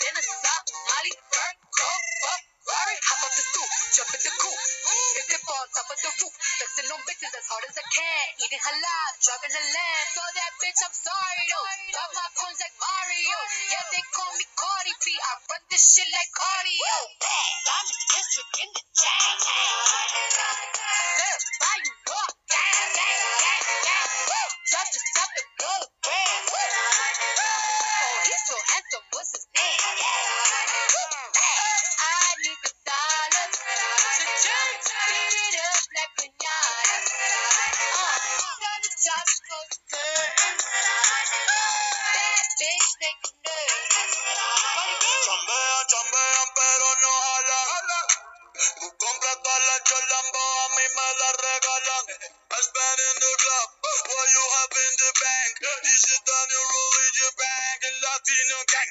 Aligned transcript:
than 0.00 0.14
a 0.16 0.22
Somali. 0.24 1.12
Bird, 1.30 1.56
go, 1.76 1.90
fuck, 2.24 2.42
Ferrari, 2.64 2.96
hop 3.04 3.20
off 3.24 3.34
the 3.36 3.44
stoop, 3.44 3.70
jump 3.96 4.10
in 4.16 4.20
the 4.24 4.32
coop. 4.40 4.58
If 5.20 5.26
they 5.28 5.40
fall 5.44 5.60
on 5.60 5.68
top 5.74 5.88
of 5.92 5.98
the 6.00 6.10
roof, 6.20 6.32
flexing 6.32 6.88
on 6.92 7.00
bitches 7.04 7.34
as 7.36 7.46
hard 7.50 7.64
as 7.68 7.76
I 7.76 7.84
can. 7.84 8.24
Eating 8.40 8.62
halal, 8.64 9.10
driving 9.20 9.54
a 9.60 9.64
lamb. 9.64 10.06
So 10.16 10.22
that 10.24 10.52
bitch, 10.60 10.80
I'm 10.80 10.96
sorry 10.96 11.44
though. 11.50 11.66
Got 11.92 12.10
my 12.16 12.28
coins 12.40 12.60
like 12.60 12.76
Mario. 12.80 13.38
Yeah, 13.68 13.84
they 13.92 14.04
call 14.16 14.32
me 14.38 14.44
Cardi 14.56 14.94
B. 15.04 15.06
I 15.12 15.32
run 15.50 15.62
this 15.68 15.82
shit 15.84 16.08
like 16.08 16.30
cardio. 16.32 16.96
Diamond 17.20 18.02
district 18.08 18.54
in 18.64 18.68
the 18.72 18.82
chain. 18.96 19.36
Damn, 19.40 21.40
why 21.60 21.74
you 21.84 21.92
walk? 22.08 22.32
Gang, 22.48 22.88
gang, 22.96 23.24
gang, 23.40 23.64
gang. 23.84 24.52
Drop 24.70 24.88
the 24.88 25.00
top 25.16 25.30
and 25.36 25.50
blow 25.60 25.80
Chambean, 46.00 46.48
pero 46.54 46.86
no 47.02 47.12
jalan. 47.20 48.06
Tú 48.80 48.88
compras 48.96 49.36
todas 49.42 49.64
las 49.68 49.80
Jolambo, 49.84 50.40
a 50.40 50.68
mí 50.76 50.84
me 50.96 51.08
las 51.20 51.34
regalan. 51.36 52.04
I 52.08 52.60
spend 52.64 53.00
in 53.04 53.20
club, 53.20 53.68
what 53.84 54.28
you 54.32 54.44
have 54.56 54.76
in 54.80 54.94
the 54.96 55.10
bank. 55.20 55.52
This 55.84 56.04
is 56.08 56.20
the 56.24 56.38
new 56.48 56.64
religion 56.72 57.32
bank, 57.36 57.78
el 57.84 58.00
latino 58.00 58.58
gang. 58.64 58.90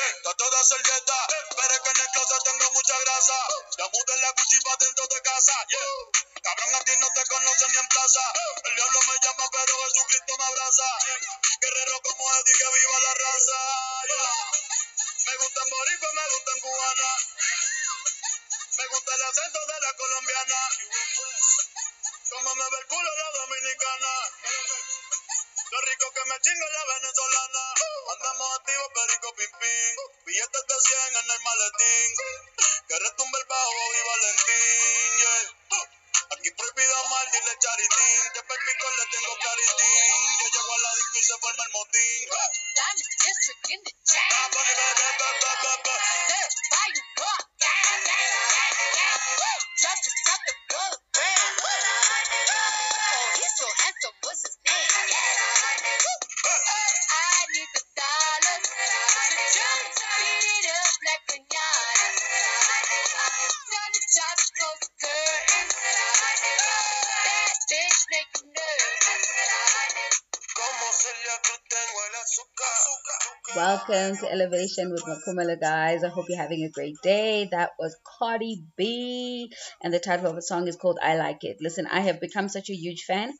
Está 0.00 0.32
toda 0.32 0.64
servieta, 0.64 1.18
pero 1.28 1.74
es 1.76 1.80
que 1.80 1.90
en 1.90 2.00
el 2.00 2.08
closet 2.08 2.42
tengo 2.44 2.70
mucha 2.72 2.96
grasa. 3.04 3.38
La 3.76 3.84
mudé 3.92 4.16
la 4.16 4.30
Gucci 4.32 4.60
pa' 4.64 4.76
dentro 4.80 5.04
de 5.12 5.20
casa. 5.20 5.56
Cabrón, 6.40 6.74
a 6.74 6.80
ti 6.84 6.92
no 6.96 7.08
te 7.14 7.22
conocen 7.28 7.68
ni 7.72 7.78
en 7.78 7.88
plaza. 7.88 8.24
El 8.64 8.74
diablo 8.76 8.98
me 9.08 9.14
llama, 9.20 9.44
pero 9.52 9.72
Jesucristo 9.76 10.32
me 10.38 10.44
abraza. 10.44 10.88
Guerrero 11.60 12.00
como 12.00 12.24
Eddie, 12.32 12.54
que 12.56 12.64
viva 12.64 12.98
la 13.04 13.14
raza. 13.28 14.89
Me 15.26 15.36
gustan 15.36 15.70
boricua, 15.70 16.12
me 16.12 16.24
gustan 16.32 16.60
cubana. 16.60 17.10
Me 18.78 18.86
gusta 18.86 19.14
el 19.14 19.22
acento 19.22 19.58
de 19.66 19.80
la 19.80 19.92
colombiana. 19.94 20.60
Como 22.30 22.54
me 22.54 22.64
ve 22.70 22.78
el 22.80 22.86
culo 22.86 23.10
la 23.16 23.30
dominicana. 23.38 24.14
Lo 25.70 25.80
rico 25.82 26.12
que 26.12 26.24
me 26.24 26.40
chinga 26.40 26.66
la 26.70 26.84
venezolana. 26.94 27.64
Andamos 28.12 28.58
activos, 28.58 28.88
perico 28.94 29.34
pim 29.34 29.52
pim. 29.60 29.96
Billetes 30.24 30.66
de 30.66 30.76
100 30.80 31.16
en 31.16 31.30
el 31.30 31.40
maletín. 31.42 32.08
Que 32.88 32.98
retumbe 32.98 33.38
el 33.38 33.46
bajo 33.46 33.94
y 33.94 34.08
Valentín. 34.08 35.89
Aquí 36.40 36.50
prohibido 36.52 36.96
mal, 37.10 37.26
dile 37.32 37.52
charitín. 37.60 38.32
Que 38.32 38.40
le 38.40 39.04
tengo 39.12 39.36
claritín. 39.36 40.08
Yo 40.40 40.46
llego 40.48 40.72
a 40.72 40.78
la 40.80 40.90
disco 40.96 41.18
y 41.20 41.22
se 41.22 41.36
forma 41.36 41.64
el 41.64 41.70
motín. 41.70 42.28
Diamond 42.80 43.12
district 43.20 43.68
in 43.68 43.80
the 43.84 43.90
Welcome 73.90 74.18
to 74.18 74.30
Elevation 74.30 74.92
with 74.92 75.02
Makumalo, 75.02 75.60
guys. 75.60 76.04
I 76.04 76.10
hope 76.10 76.26
you're 76.28 76.38
having 76.38 76.62
a 76.62 76.70
great 76.70 76.94
day. 77.02 77.48
That 77.50 77.70
was 77.76 77.98
Cardi 78.20 78.62
B, 78.76 79.52
and 79.82 79.92
the 79.92 79.98
title 79.98 80.28
of 80.28 80.36
the 80.36 80.42
song 80.42 80.68
is 80.68 80.76
called 80.76 81.00
I 81.02 81.16
Like 81.16 81.42
It. 81.42 81.56
Listen, 81.60 81.88
I 81.90 81.98
have 81.98 82.20
become 82.20 82.48
such 82.48 82.70
a 82.70 82.74
huge 82.76 83.02
fan. 83.02 83.32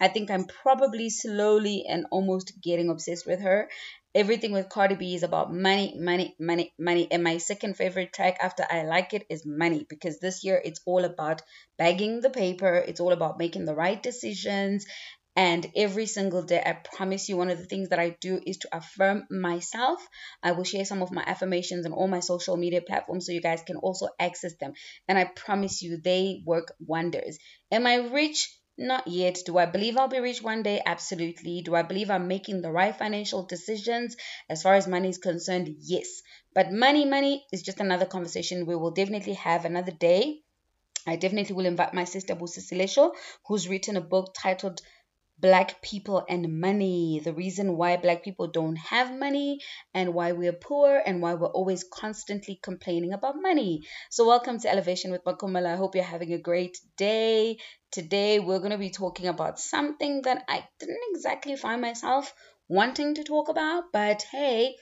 I 0.00 0.06
think 0.06 0.30
I'm 0.30 0.44
probably 0.44 1.10
slowly 1.10 1.86
and 1.88 2.06
almost 2.12 2.52
getting 2.62 2.88
obsessed 2.88 3.26
with 3.26 3.40
her. 3.40 3.68
Everything 4.14 4.52
with 4.52 4.68
Cardi 4.68 4.94
B 4.94 5.14
is 5.16 5.24
about 5.24 5.52
money, 5.52 5.96
money, 5.98 6.36
money, 6.38 6.72
money. 6.78 7.08
And 7.10 7.24
my 7.24 7.38
second 7.38 7.76
favorite 7.76 8.12
track 8.12 8.38
after 8.40 8.64
I 8.70 8.84
Like 8.84 9.12
It 9.12 9.26
is 9.28 9.44
Money 9.44 9.86
because 9.88 10.20
this 10.20 10.44
year 10.44 10.60
it's 10.64 10.80
all 10.86 11.04
about 11.04 11.42
bagging 11.78 12.20
the 12.20 12.30
paper, 12.30 12.76
it's 12.76 13.00
all 13.00 13.12
about 13.12 13.38
making 13.38 13.64
the 13.64 13.74
right 13.74 14.00
decisions. 14.00 14.86
And 15.36 15.70
every 15.76 16.06
single 16.06 16.42
day, 16.42 16.60
I 16.64 16.72
promise 16.72 17.28
you, 17.28 17.36
one 17.36 17.50
of 17.50 17.58
the 17.58 17.66
things 17.66 17.90
that 17.90 18.00
I 18.00 18.16
do 18.20 18.40
is 18.44 18.56
to 18.58 18.76
affirm 18.76 19.24
myself. 19.30 20.04
I 20.42 20.50
will 20.52 20.64
share 20.64 20.84
some 20.84 21.00
of 21.02 21.12
my 21.12 21.22
affirmations 21.24 21.86
on 21.86 21.92
all 21.92 22.08
my 22.08 22.20
social 22.20 22.56
media 22.56 22.80
platforms 22.80 23.26
so 23.26 23.32
you 23.32 23.40
guys 23.40 23.62
can 23.62 23.76
also 23.76 24.08
access 24.18 24.56
them. 24.56 24.72
And 25.06 25.16
I 25.18 25.24
promise 25.26 25.82
you, 25.82 25.98
they 25.98 26.42
work 26.44 26.74
wonders. 26.80 27.38
Am 27.70 27.86
I 27.86 27.96
rich? 27.96 28.48
Not 28.78 29.06
yet. 29.08 29.38
Do 29.46 29.56
I 29.58 29.66
believe 29.66 29.96
I'll 29.96 30.08
be 30.08 30.18
rich 30.18 30.42
one 30.42 30.62
day? 30.62 30.82
Absolutely. 30.84 31.62
Do 31.62 31.74
I 31.74 31.82
believe 31.82 32.10
I'm 32.10 32.28
making 32.28 32.60
the 32.62 32.70
right 32.72 32.94
financial 32.96 33.44
decisions 33.44 34.16
as 34.50 34.62
far 34.62 34.74
as 34.74 34.86
money 34.88 35.08
is 35.10 35.18
concerned? 35.18 35.74
Yes. 35.80 36.22
But 36.54 36.72
money, 36.72 37.04
money 37.04 37.46
is 37.52 37.62
just 37.62 37.80
another 37.80 38.06
conversation 38.06 38.66
we 38.66 38.74
will 38.76 38.90
definitely 38.90 39.34
have 39.34 39.64
another 39.64 39.92
day. 39.92 40.40
I 41.06 41.16
definitely 41.16 41.54
will 41.56 41.66
invite 41.66 41.94
my 41.94 42.04
sister 42.04 42.36
Busi 42.36 42.60
Silesho, 42.60 43.14
who's 43.46 43.68
written 43.68 43.96
a 43.96 44.00
book 44.00 44.34
titled 44.38 44.80
Black 45.38 45.82
People 45.82 46.24
and 46.28 46.60
Money. 46.60 47.20
The 47.22 47.34
reason 47.34 47.76
why 47.76 47.98
Black 47.98 48.24
people 48.24 48.46
don't 48.46 48.76
have 48.76 49.16
money 49.16 49.60
and 49.92 50.14
why 50.14 50.32
we're 50.32 50.54
poor 50.54 51.02
and 51.04 51.20
why 51.20 51.34
we're 51.34 51.48
always 51.48 51.84
constantly 51.84 52.58
complaining 52.62 53.12
about 53.12 53.34
money. 53.40 53.82
So, 54.08 54.26
welcome 54.26 54.58
to 54.60 54.70
Elevation 54.70 55.10
with 55.10 55.24
Makumalo. 55.24 55.74
I 55.74 55.76
hope 55.76 55.94
you're 55.94 56.04
having 56.04 56.32
a 56.32 56.38
great 56.38 56.78
day. 56.96 57.58
Today, 57.90 58.40
we're 58.40 58.60
going 58.60 58.70
to 58.70 58.78
be 58.78 58.88
talking 58.88 59.26
about 59.26 59.60
something 59.60 60.22
that 60.22 60.44
I 60.48 60.66
didn't 60.80 61.00
exactly 61.10 61.56
find 61.56 61.82
myself 61.82 62.32
wanting 62.66 63.16
to 63.16 63.24
talk 63.24 63.50
about, 63.50 63.92
but 63.92 64.22
hey, 64.32 64.76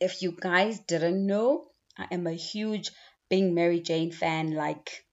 if 0.00 0.20
you 0.20 0.32
guys 0.32 0.80
didn't 0.80 1.24
know, 1.24 1.68
I 1.96 2.08
am 2.10 2.26
a 2.26 2.32
huge 2.32 2.90
Being 3.28 3.54
Mary 3.54 3.80
Jane 3.80 4.10
fan. 4.10 4.52
Like, 4.52 5.04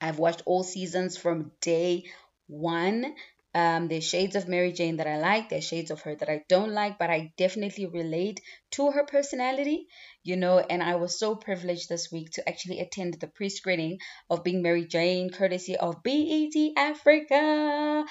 I've 0.00 0.20
watched 0.20 0.42
all 0.46 0.62
seasons 0.62 1.16
from 1.16 1.50
day 1.60 2.04
one. 2.46 3.14
Um, 3.54 3.88
there's 3.88 4.04
shades 4.04 4.36
of 4.36 4.46
Mary 4.46 4.72
Jane 4.72 4.98
that 4.98 5.06
I 5.06 5.18
like, 5.18 5.48
there's 5.48 5.64
shades 5.64 5.90
of 5.90 6.02
her 6.02 6.14
that 6.14 6.28
I 6.28 6.44
don't 6.48 6.72
like, 6.72 6.98
but 6.98 7.10
I 7.10 7.32
definitely 7.36 7.86
relate 7.86 8.40
to 8.72 8.90
her 8.90 9.04
personality, 9.04 9.88
you 10.22 10.36
know. 10.36 10.58
And 10.58 10.82
I 10.82 10.96
was 10.96 11.18
so 11.18 11.34
privileged 11.34 11.88
this 11.88 12.12
week 12.12 12.30
to 12.32 12.48
actually 12.48 12.80
attend 12.80 13.14
the 13.14 13.26
pre 13.26 13.48
screening 13.48 13.98
of 14.28 14.44
Being 14.44 14.62
Mary 14.62 14.86
Jane, 14.86 15.30
courtesy 15.30 15.76
of 15.76 16.02
BET 16.02 16.54
Africa. 16.76 18.04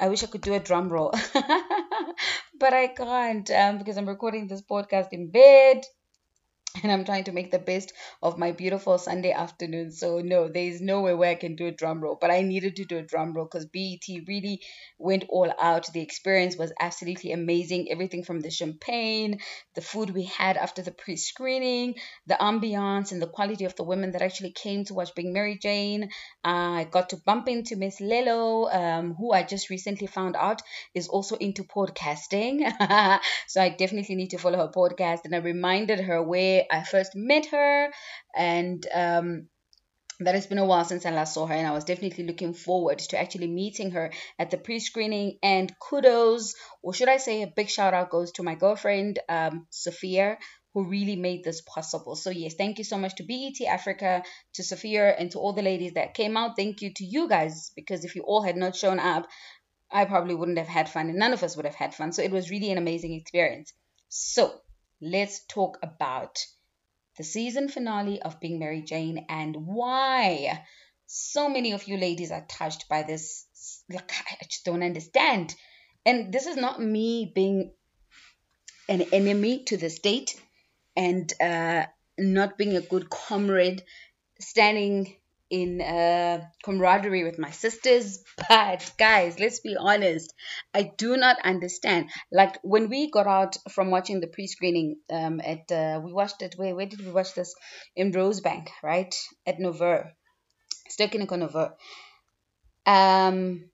I 0.00 0.08
wish 0.08 0.22
I 0.22 0.26
could 0.26 0.42
do 0.42 0.54
a 0.54 0.60
drum 0.60 0.88
roll, 0.88 1.10
but 2.58 2.72
I 2.72 2.86
can't 2.86 3.50
um, 3.50 3.78
because 3.78 3.98
I'm 3.98 4.08
recording 4.08 4.46
this 4.46 4.62
podcast 4.62 5.08
in 5.12 5.30
bed 5.30 5.82
and 6.82 6.92
I'm 6.92 7.04
trying 7.04 7.24
to 7.24 7.32
make 7.32 7.50
the 7.50 7.58
best 7.58 7.92
of 8.22 8.38
my 8.38 8.52
beautiful 8.52 8.98
Sunday 8.98 9.32
afternoon. 9.32 9.90
So 9.90 10.20
no, 10.20 10.48
there 10.48 10.64
is 10.64 10.80
no 10.80 11.00
way 11.00 11.14
where 11.14 11.30
I 11.30 11.34
can 11.34 11.56
do 11.56 11.66
a 11.66 11.72
drum 11.72 12.00
roll, 12.00 12.16
but 12.20 12.30
I 12.30 12.42
needed 12.42 12.76
to 12.76 12.84
do 12.84 12.98
a 12.98 13.02
drum 13.02 13.32
roll 13.32 13.46
because 13.46 13.66
BET 13.66 14.06
really 14.28 14.60
went 14.98 15.24
all 15.28 15.52
out. 15.58 15.90
The 15.92 16.02
experience 16.02 16.56
was 16.56 16.72
absolutely 16.78 17.32
amazing. 17.32 17.90
Everything 17.90 18.22
from 18.22 18.40
the 18.40 18.50
champagne, 18.50 19.40
the 19.74 19.80
food 19.80 20.10
we 20.10 20.24
had 20.24 20.56
after 20.56 20.82
the 20.82 20.92
pre-screening, 20.92 21.94
the 22.26 22.34
ambiance, 22.34 23.12
and 23.12 23.20
the 23.20 23.28
quality 23.28 23.64
of 23.64 23.74
the 23.76 23.84
women 23.84 24.12
that 24.12 24.22
actually 24.22 24.52
came 24.52 24.84
to 24.84 24.94
watch 24.94 25.14
Being 25.14 25.32
Mary 25.32 25.58
Jane. 25.60 26.10
I 26.44 26.86
got 26.90 27.10
to 27.10 27.16
bump 27.16 27.48
into 27.48 27.76
Miss 27.76 28.00
Lelo, 28.00 28.72
um, 28.72 29.14
who 29.14 29.32
I 29.32 29.42
just 29.42 29.70
recently 29.70 30.06
found 30.06 30.36
out 30.36 30.62
is 30.94 31.08
also 31.08 31.36
into 31.36 31.64
podcasting. 31.64 32.60
so 33.48 33.60
I 33.60 33.70
definitely 33.70 34.14
need 34.14 34.30
to 34.30 34.38
follow 34.38 34.58
her 34.58 34.72
podcast, 34.74 35.20
and 35.24 35.34
I 35.34 35.38
reminded 35.38 36.00
her 36.00 36.22
where 36.22 36.57
I 36.70 36.84
first 36.84 37.12
met 37.14 37.46
her 37.46 37.90
and 38.36 38.86
um, 38.94 39.48
that 40.20 40.34
it's 40.34 40.46
been 40.46 40.58
a 40.58 40.64
while 40.64 40.84
since 40.84 41.06
I 41.06 41.10
last 41.10 41.34
saw 41.34 41.46
her, 41.46 41.54
and 41.54 41.66
I 41.66 41.72
was 41.72 41.84
definitely 41.84 42.24
looking 42.24 42.52
forward 42.52 42.98
to 42.98 43.18
actually 43.18 43.46
meeting 43.46 43.92
her 43.92 44.12
at 44.38 44.50
the 44.50 44.58
pre 44.58 44.80
screening. 44.80 45.38
And 45.42 45.72
kudos, 45.78 46.54
or 46.82 46.92
should 46.92 47.08
I 47.08 47.18
say, 47.18 47.42
a 47.42 47.46
big 47.54 47.68
shout 47.68 47.94
out 47.94 48.10
goes 48.10 48.32
to 48.32 48.42
my 48.42 48.56
girlfriend, 48.56 49.20
um, 49.28 49.66
Sophia, 49.70 50.38
who 50.74 50.84
really 50.84 51.16
made 51.16 51.44
this 51.44 51.60
possible. 51.60 52.16
So, 52.16 52.30
yes, 52.30 52.54
thank 52.54 52.78
you 52.78 52.84
so 52.84 52.98
much 52.98 53.14
to 53.16 53.22
BET 53.22 53.64
Africa, 53.66 54.22
to 54.54 54.64
Sophia, 54.64 55.08
and 55.08 55.30
to 55.32 55.38
all 55.38 55.52
the 55.52 55.62
ladies 55.62 55.94
that 55.94 56.14
came 56.14 56.36
out. 56.36 56.56
Thank 56.56 56.82
you 56.82 56.92
to 56.94 57.04
you 57.04 57.28
guys, 57.28 57.70
because 57.76 58.04
if 58.04 58.16
you 58.16 58.22
all 58.22 58.42
had 58.42 58.56
not 58.56 58.74
shown 58.74 58.98
up, 58.98 59.26
I 59.90 60.04
probably 60.04 60.34
wouldn't 60.34 60.58
have 60.58 60.68
had 60.68 60.88
fun, 60.88 61.08
and 61.08 61.18
none 61.18 61.32
of 61.32 61.44
us 61.44 61.56
would 61.56 61.64
have 61.64 61.76
had 61.76 61.94
fun. 61.94 62.12
So, 62.12 62.22
it 62.22 62.32
was 62.32 62.50
really 62.50 62.72
an 62.72 62.78
amazing 62.78 63.14
experience. 63.14 63.72
So, 64.08 64.52
let's 65.00 65.44
talk 65.46 65.78
about 65.82 66.44
the 67.16 67.24
season 67.24 67.68
finale 67.68 68.20
of 68.22 68.40
Being 68.40 68.58
Mary 68.58 68.82
Jane 68.82 69.26
and 69.28 69.56
why 69.56 70.64
so 71.06 71.48
many 71.48 71.72
of 71.72 71.88
you 71.88 71.96
ladies 71.96 72.30
are 72.30 72.44
touched 72.48 72.88
by 72.88 73.02
this. 73.02 73.46
Like, 73.90 74.12
I 74.12 74.44
just 74.44 74.64
don't 74.64 74.82
understand. 74.82 75.54
And 76.04 76.32
this 76.32 76.46
is 76.46 76.56
not 76.56 76.80
me 76.80 77.32
being 77.34 77.72
an 78.88 79.02
enemy 79.12 79.64
to 79.64 79.76
the 79.76 79.90
state 79.90 80.40
and 80.96 81.32
uh, 81.40 81.86
not 82.18 82.58
being 82.58 82.76
a 82.76 82.80
good 82.80 83.08
comrade, 83.08 83.82
standing 84.40 85.16
in 85.50 85.80
uh, 85.80 86.42
camaraderie 86.62 87.24
with 87.24 87.38
my 87.38 87.50
sisters. 87.50 88.22
But 88.48 88.92
guys, 88.98 89.38
let's 89.38 89.60
be 89.60 89.76
honest, 89.78 90.34
I 90.74 90.92
do 90.96 91.16
not 91.16 91.36
understand. 91.44 92.10
Like 92.30 92.58
when 92.62 92.88
we 92.88 93.10
got 93.10 93.26
out 93.26 93.56
from 93.70 93.90
watching 93.90 94.20
the 94.20 94.26
pre-screening 94.26 94.96
um, 95.10 95.40
at 95.44 95.70
uh, 95.70 96.00
we 96.02 96.12
watched 96.12 96.42
it. 96.42 96.54
Where 96.56 96.74
where 96.74 96.86
did 96.86 97.04
we 97.04 97.12
watch 97.12 97.34
this? 97.34 97.54
In 97.96 98.12
Rosebank, 98.12 98.68
right 98.82 99.14
at 99.46 99.58
Nouveau, 99.58 100.04
Ster-Kinekor 100.88 101.38
Nouveau. 101.38 101.72
Um, 102.86 103.68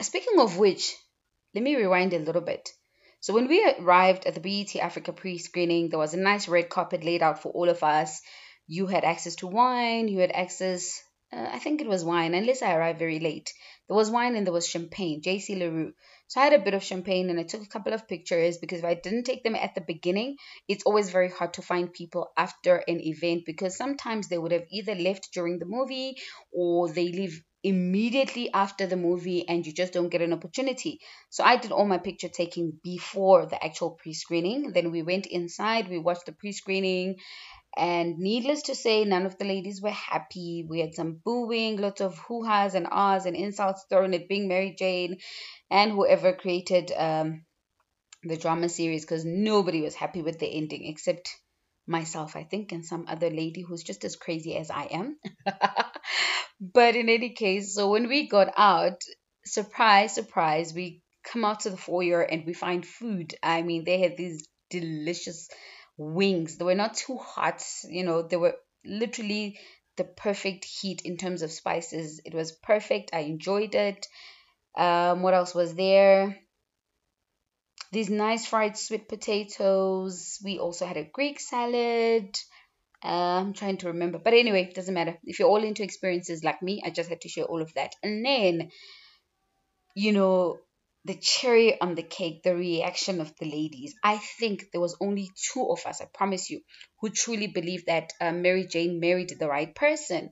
speaking 0.00 0.38
of 0.38 0.58
which, 0.58 0.94
let 1.54 1.64
me 1.64 1.76
rewind 1.76 2.12
a 2.12 2.18
little 2.18 2.42
bit. 2.42 2.70
So 3.20 3.34
when 3.34 3.48
we 3.48 3.62
arrived 3.78 4.24
at 4.24 4.34
the 4.34 4.40
BET 4.40 4.76
Africa 4.76 5.12
pre-screening, 5.12 5.90
there 5.90 5.98
was 5.98 6.14
a 6.14 6.18
nice 6.18 6.48
red 6.48 6.70
carpet 6.70 7.04
laid 7.04 7.22
out 7.22 7.42
for 7.42 7.52
all 7.52 7.68
of 7.68 7.82
us 7.82 8.22
you 8.70 8.86
had 8.86 9.02
access 9.02 9.34
to 9.34 9.48
wine, 9.48 10.06
you 10.06 10.20
had 10.20 10.30
access, 10.30 11.02
uh, 11.32 11.48
I 11.52 11.58
think 11.58 11.80
it 11.80 11.88
was 11.88 12.04
wine, 12.04 12.34
unless 12.34 12.62
I 12.62 12.72
arrived 12.72 13.00
very 13.00 13.18
late. 13.18 13.52
There 13.88 13.96
was 13.96 14.12
wine 14.12 14.36
and 14.36 14.46
there 14.46 14.52
was 14.52 14.68
champagne, 14.68 15.22
JC 15.22 15.58
Le 15.58 15.68
Roux. 15.68 15.92
So 16.28 16.40
I 16.40 16.44
had 16.44 16.52
a 16.52 16.64
bit 16.64 16.74
of 16.74 16.84
champagne 16.84 17.30
and 17.30 17.40
I 17.40 17.42
took 17.42 17.62
a 17.62 17.68
couple 17.68 17.92
of 17.92 18.06
pictures 18.06 18.58
because 18.58 18.78
if 18.78 18.84
I 18.84 18.94
didn't 18.94 19.24
take 19.24 19.42
them 19.42 19.56
at 19.56 19.74
the 19.74 19.80
beginning, 19.80 20.36
it's 20.68 20.84
always 20.84 21.10
very 21.10 21.30
hard 21.30 21.54
to 21.54 21.62
find 21.62 21.92
people 21.92 22.28
after 22.36 22.76
an 22.76 23.00
event 23.00 23.42
because 23.44 23.76
sometimes 23.76 24.28
they 24.28 24.38
would 24.38 24.52
have 24.52 24.66
either 24.70 24.94
left 24.94 25.30
during 25.34 25.58
the 25.58 25.66
movie 25.66 26.14
or 26.52 26.88
they 26.88 27.10
leave 27.10 27.42
immediately 27.62 28.50
after 28.52 28.86
the 28.86 28.96
movie 28.96 29.46
and 29.48 29.66
you 29.66 29.72
just 29.72 29.92
don't 29.92 30.08
get 30.08 30.22
an 30.22 30.32
opportunity. 30.32 31.00
So 31.28 31.44
I 31.44 31.56
did 31.56 31.72
all 31.72 31.86
my 31.86 31.98
picture 31.98 32.28
taking 32.28 32.78
before 32.82 33.46
the 33.46 33.62
actual 33.62 33.90
pre 33.90 34.14
screening. 34.14 34.72
Then 34.72 34.92
we 34.92 35.02
went 35.02 35.26
inside, 35.26 35.88
we 35.88 35.98
watched 35.98 36.26
the 36.26 36.32
pre 36.32 36.52
screening, 36.52 37.16
and 37.76 38.18
needless 38.18 38.62
to 38.62 38.74
say, 38.74 39.04
none 39.04 39.26
of 39.26 39.38
the 39.38 39.44
ladies 39.44 39.80
were 39.80 39.90
happy. 39.90 40.66
We 40.68 40.80
had 40.80 40.94
some 40.94 41.20
booing, 41.24 41.76
lots 41.78 42.00
of 42.00 42.18
hoo 42.18 42.42
ha's 42.42 42.74
and 42.74 42.86
ahs 42.90 43.26
and 43.26 43.36
insults 43.36 43.84
thrown 43.88 44.14
at 44.14 44.28
being 44.28 44.48
Mary 44.48 44.74
Jane 44.78 45.18
and 45.70 45.92
whoever 45.92 46.32
created 46.32 46.92
um, 46.96 47.44
the 48.22 48.36
drama 48.36 48.68
series 48.68 49.04
because 49.04 49.24
nobody 49.24 49.80
was 49.80 49.94
happy 49.94 50.22
with 50.22 50.38
the 50.38 50.46
ending 50.46 50.86
except 50.86 51.36
myself, 51.86 52.36
I 52.36 52.44
think, 52.44 52.72
and 52.72 52.84
some 52.84 53.06
other 53.08 53.30
lady 53.30 53.62
who's 53.62 53.82
just 53.82 54.04
as 54.04 54.16
crazy 54.16 54.56
as 54.56 54.70
I 54.70 54.84
am. 54.84 55.16
but 56.60 56.96
in 56.96 57.08
any 57.08 57.30
case, 57.30 57.74
so 57.74 57.90
when 57.90 58.08
we 58.08 58.28
got 58.28 58.52
out, 58.56 59.00
surprise, 59.44 60.14
surprise, 60.14 60.74
we 60.74 61.02
come 61.24 61.44
out 61.44 61.60
to 61.60 61.70
the 61.70 61.76
foyer 61.76 62.22
and 62.22 62.44
we 62.46 62.52
find 62.52 62.86
food. 62.86 63.34
I 63.42 63.62
mean, 63.62 63.84
they 63.84 64.00
had 64.00 64.16
these 64.16 64.46
delicious 64.70 65.48
wings. 66.00 66.56
They 66.56 66.64
were 66.64 66.74
not 66.74 66.94
too 66.94 67.16
hot, 67.18 67.62
you 67.88 68.04
know, 68.04 68.22
they 68.22 68.36
were 68.36 68.56
literally 68.84 69.58
the 69.96 70.04
perfect 70.04 70.64
heat 70.64 71.02
in 71.04 71.16
terms 71.18 71.42
of 71.42 71.52
spices. 71.52 72.20
It 72.24 72.34
was 72.34 72.52
perfect. 72.52 73.10
I 73.12 73.20
enjoyed 73.20 73.74
it. 73.74 74.06
Um, 74.76 75.22
what 75.22 75.34
else 75.34 75.54
was 75.54 75.74
there? 75.74 76.38
These 77.92 78.08
nice 78.08 78.46
fried 78.46 78.78
sweet 78.78 79.08
potatoes. 79.08 80.38
We 80.44 80.58
also 80.58 80.86
had 80.86 80.96
a 80.96 81.04
Greek 81.04 81.40
salad. 81.40 82.38
Uh, 83.04 83.40
I'm 83.40 83.52
trying 83.52 83.78
to 83.78 83.88
remember, 83.88 84.18
but 84.18 84.34
anyway, 84.34 84.64
it 84.64 84.74
doesn't 84.74 84.94
matter. 84.94 85.18
If 85.24 85.38
you're 85.38 85.48
all 85.48 85.64
into 85.64 85.82
experiences 85.82 86.44
like 86.44 86.62
me, 86.62 86.82
I 86.84 86.90
just 86.90 87.08
had 87.08 87.22
to 87.22 87.28
share 87.28 87.44
all 87.44 87.62
of 87.62 87.72
that. 87.74 87.94
And 88.02 88.24
then, 88.24 88.70
you 89.94 90.12
know, 90.12 90.58
the 91.04 91.14
cherry 91.14 91.80
on 91.80 91.94
the 91.94 92.02
cake, 92.02 92.42
the 92.42 92.54
reaction 92.54 93.20
of 93.20 93.32
the 93.38 93.46
ladies. 93.50 93.94
I 94.04 94.18
think 94.18 94.66
there 94.70 94.80
was 94.80 94.96
only 95.00 95.30
two 95.52 95.66
of 95.70 95.86
us, 95.86 96.00
I 96.00 96.06
promise 96.12 96.50
you, 96.50 96.60
who 97.00 97.10
truly 97.10 97.46
believe 97.46 97.86
that 97.86 98.12
uh, 98.20 98.32
Mary 98.32 98.66
Jane 98.66 99.00
married 99.00 99.32
the 99.38 99.48
right 99.48 99.74
person. 99.74 100.30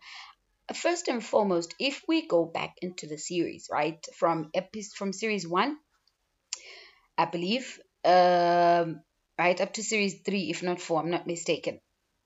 First 0.75 1.09
and 1.09 1.25
foremost, 1.25 1.75
if 1.81 2.03
we 2.07 2.27
go 2.27 2.45
back 2.45 2.75
into 2.83 3.07
the 3.07 3.17
series, 3.17 3.69
right, 3.73 4.05
from 4.19 4.51
episode 4.55 4.97
from 4.97 5.13
series 5.15 5.49
one, 5.49 5.79
I 7.17 7.25
believe, 7.25 7.81
um, 8.05 9.01
right 9.39 9.59
up 9.61 9.73
to 9.75 9.83
series 9.83 10.21
three, 10.21 10.51
if 10.51 10.63
not 10.63 10.81
four, 10.81 11.01
I'm 11.01 11.11
not 11.11 11.27
mistaken. 11.27 11.81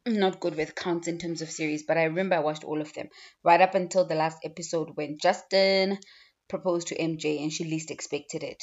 I'm 0.05 0.19
not 0.19 0.41
good 0.41 0.57
with 0.57 0.75
counts 0.75 1.07
in 1.07 1.19
terms 1.19 1.43
of 1.43 1.51
series, 1.51 1.85
but 1.85 1.97
I 1.97 2.05
remember 2.05 2.35
I 2.35 2.41
watched 2.41 2.65
all 2.65 2.81
of 2.81 2.93
them 2.93 3.09
right 3.45 3.61
up 3.61 3.77
until 3.77 4.05
the 4.05 4.17
last 4.17 4.39
episode 4.45 4.91
when 4.97 5.19
Justin 5.23 5.99
proposed 6.49 6.89
to 6.89 6.97
MJ 6.97 7.43
and 7.43 7.53
she 7.53 7.65
least 7.65 7.91
expected 7.91 8.43
it. 8.43 8.63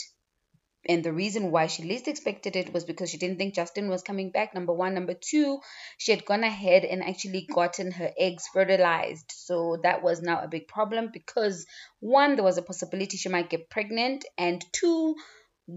And 0.88 1.04
the 1.04 1.12
reason 1.12 1.52
why 1.52 1.68
she 1.68 1.84
least 1.84 2.08
expected 2.08 2.56
it 2.56 2.72
was 2.74 2.86
because 2.86 3.10
she 3.10 3.18
didn't 3.18 3.38
think 3.38 3.54
Justin 3.54 3.90
was 3.90 4.02
coming 4.02 4.32
back. 4.32 4.54
Number 4.54 4.72
one. 4.72 4.94
Number 4.94 5.14
two, 5.14 5.60
she 5.98 6.12
had 6.12 6.26
gone 6.26 6.44
ahead 6.44 6.86
and 6.86 7.04
actually 7.04 7.46
gotten 7.54 7.92
her 7.92 8.12
eggs 8.18 8.48
fertilized. 8.48 9.32
So 9.36 9.78
that 9.84 10.02
was 10.02 10.22
now 10.22 10.42
a 10.42 10.48
big 10.48 10.68
problem 10.68 11.10
because 11.12 11.66
one, 12.00 12.36
there 12.36 12.46
was 12.46 12.58
a 12.58 12.62
possibility 12.62 13.18
she 13.18 13.28
might 13.30 13.50
get 13.50 13.70
pregnant. 13.70 14.24
And 14.38 14.64
two, 14.72 15.16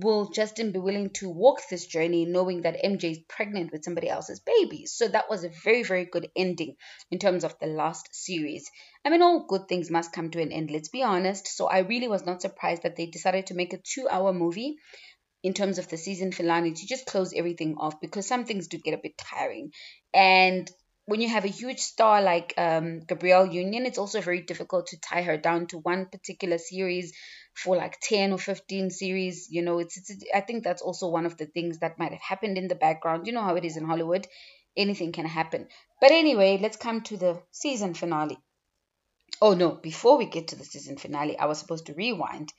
will 0.00 0.30
Justin 0.30 0.72
be 0.72 0.78
willing 0.78 1.10
to 1.10 1.28
walk 1.28 1.60
this 1.68 1.86
journey 1.86 2.24
knowing 2.24 2.62
that 2.62 2.82
MJ 2.82 3.10
is 3.10 3.18
pregnant 3.28 3.72
with 3.72 3.84
somebody 3.84 4.08
else's 4.08 4.40
baby? 4.40 4.86
So 4.86 5.08
that 5.08 5.28
was 5.28 5.44
a 5.44 5.50
very, 5.62 5.82
very 5.82 6.06
good 6.06 6.30
ending 6.34 6.76
in 7.10 7.18
terms 7.18 7.44
of 7.44 7.58
the 7.60 7.66
last 7.66 8.08
series. 8.12 8.70
I 9.04 9.10
mean, 9.10 9.22
all 9.22 9.46
good 9.46 9.68
things 9.68 9.90
must 9.90 10.12
come 10.12 10.30
to 10.30 10.40
an 10.40 10.52
end, 10.52 10.70
let's 10.70 10.88
be 10.88 11.02
honest. 11.02 11.46
So 11.46 11.66
I 11.66 11.80
really 11.80 12.08
was 12.08 12.24
not 12.24 12.40
surprised 12.40 12.84
that 12.84 12.96
they 12.96 13.06
decided 13.06 13.46
to 13.46 13.54
make 13.54 13.72
a 13.72 13.78
two 13.78 14.08
hour 14.08 14.32
movie 14.32 14.76
in 15.42 15.52
terms 15.54 15.78
of 15.78 15.88
the 15.88 15.96
season 15.96 16.32
finale 16.32 16.72
to 16.72 16.86
just 16.86 17.06
close 17.06 17.32
everything 17.34 17.76
off 17.78 18.00
because 18.00 18.26
some 18.26 18.44
things 18.44 18.68
do 18.68 18.78
get 18.78 18.94
a 18.94 19.02
bit 19.02 19.18
tiring. 19.18 19.72
And 20.14 20.70
when 21.12 21.20
you 21.20 21.28
have 21.28 21.44
a 21.44 21.48
huge 21.48 21.78
star 21.78 22.22
like 22.22 22.54
um, 22.56 23.00
Gabrielle 23.00 23.44
Union, 23.44 23.84
it's 23.84 23.98
also 23.98 24.22
very 24.22 24.40
difficult 24.40 24.86
to 24.86 24.98
tie 24.98 25.20
her 25.20 25.36
down 25.36 25.66
to 25.66 25.76
one 25.76 26.06
particular 26.06 26.56
series 26.56 27.12
for 27.52 27.76
like 27.76 28.00
10 28.00 28.32
or 28.32 28.38
15 28.38 28.88
series. 28.88 29.48
You 29.50 29.60
know, 29.60 29.78
it's, 29.78 29.98
it's 29.98 30.24
I 30.34 30.40
think 30.40 30.64
that's 30.64 30.80
also 30.80 31.08
one 31.10 31.26
of 31.26 31.36
the 31.36 31.44
things 31.44 31.80
that 31.80 31.98
might 31.98 32.12
have 32.12 32.22
happened 32.22 32.56
in 32.56 32.66
the 32.66 32.74
background. 32.74 33.26
You 33.26 33.34
know 33.34 33.42
how 33.42 33.56
it 33.56 33.66
is 33.66 33.76
in 33.76 33.84
Hollywood, 33.84 34.26
anything 34.74 35.12
can 35.12 35.26
happen. 35.26 35.68
But 36.00 36.12
anyway, 36.12 36.58
let's 36.62 36.78
come 36.78 37.02
to 37.02 37.18
the 37.18 37.42
season 37.50 37.92
finale. 37.92 38.38
Oh 39.42 39.52
no, 39.52 39.72
before 39.72 40.16
we 40.16 40.24
get 40.24 40.48
to 40.48 40.56
the 40.56 40.64
season 40.64 40.96
finale, 40.96 41.38
I 41.38 41.44
was 41.44 41.58
supposed 41.58 41.84
to 41.86 41.94
rewind. 41.94 42.54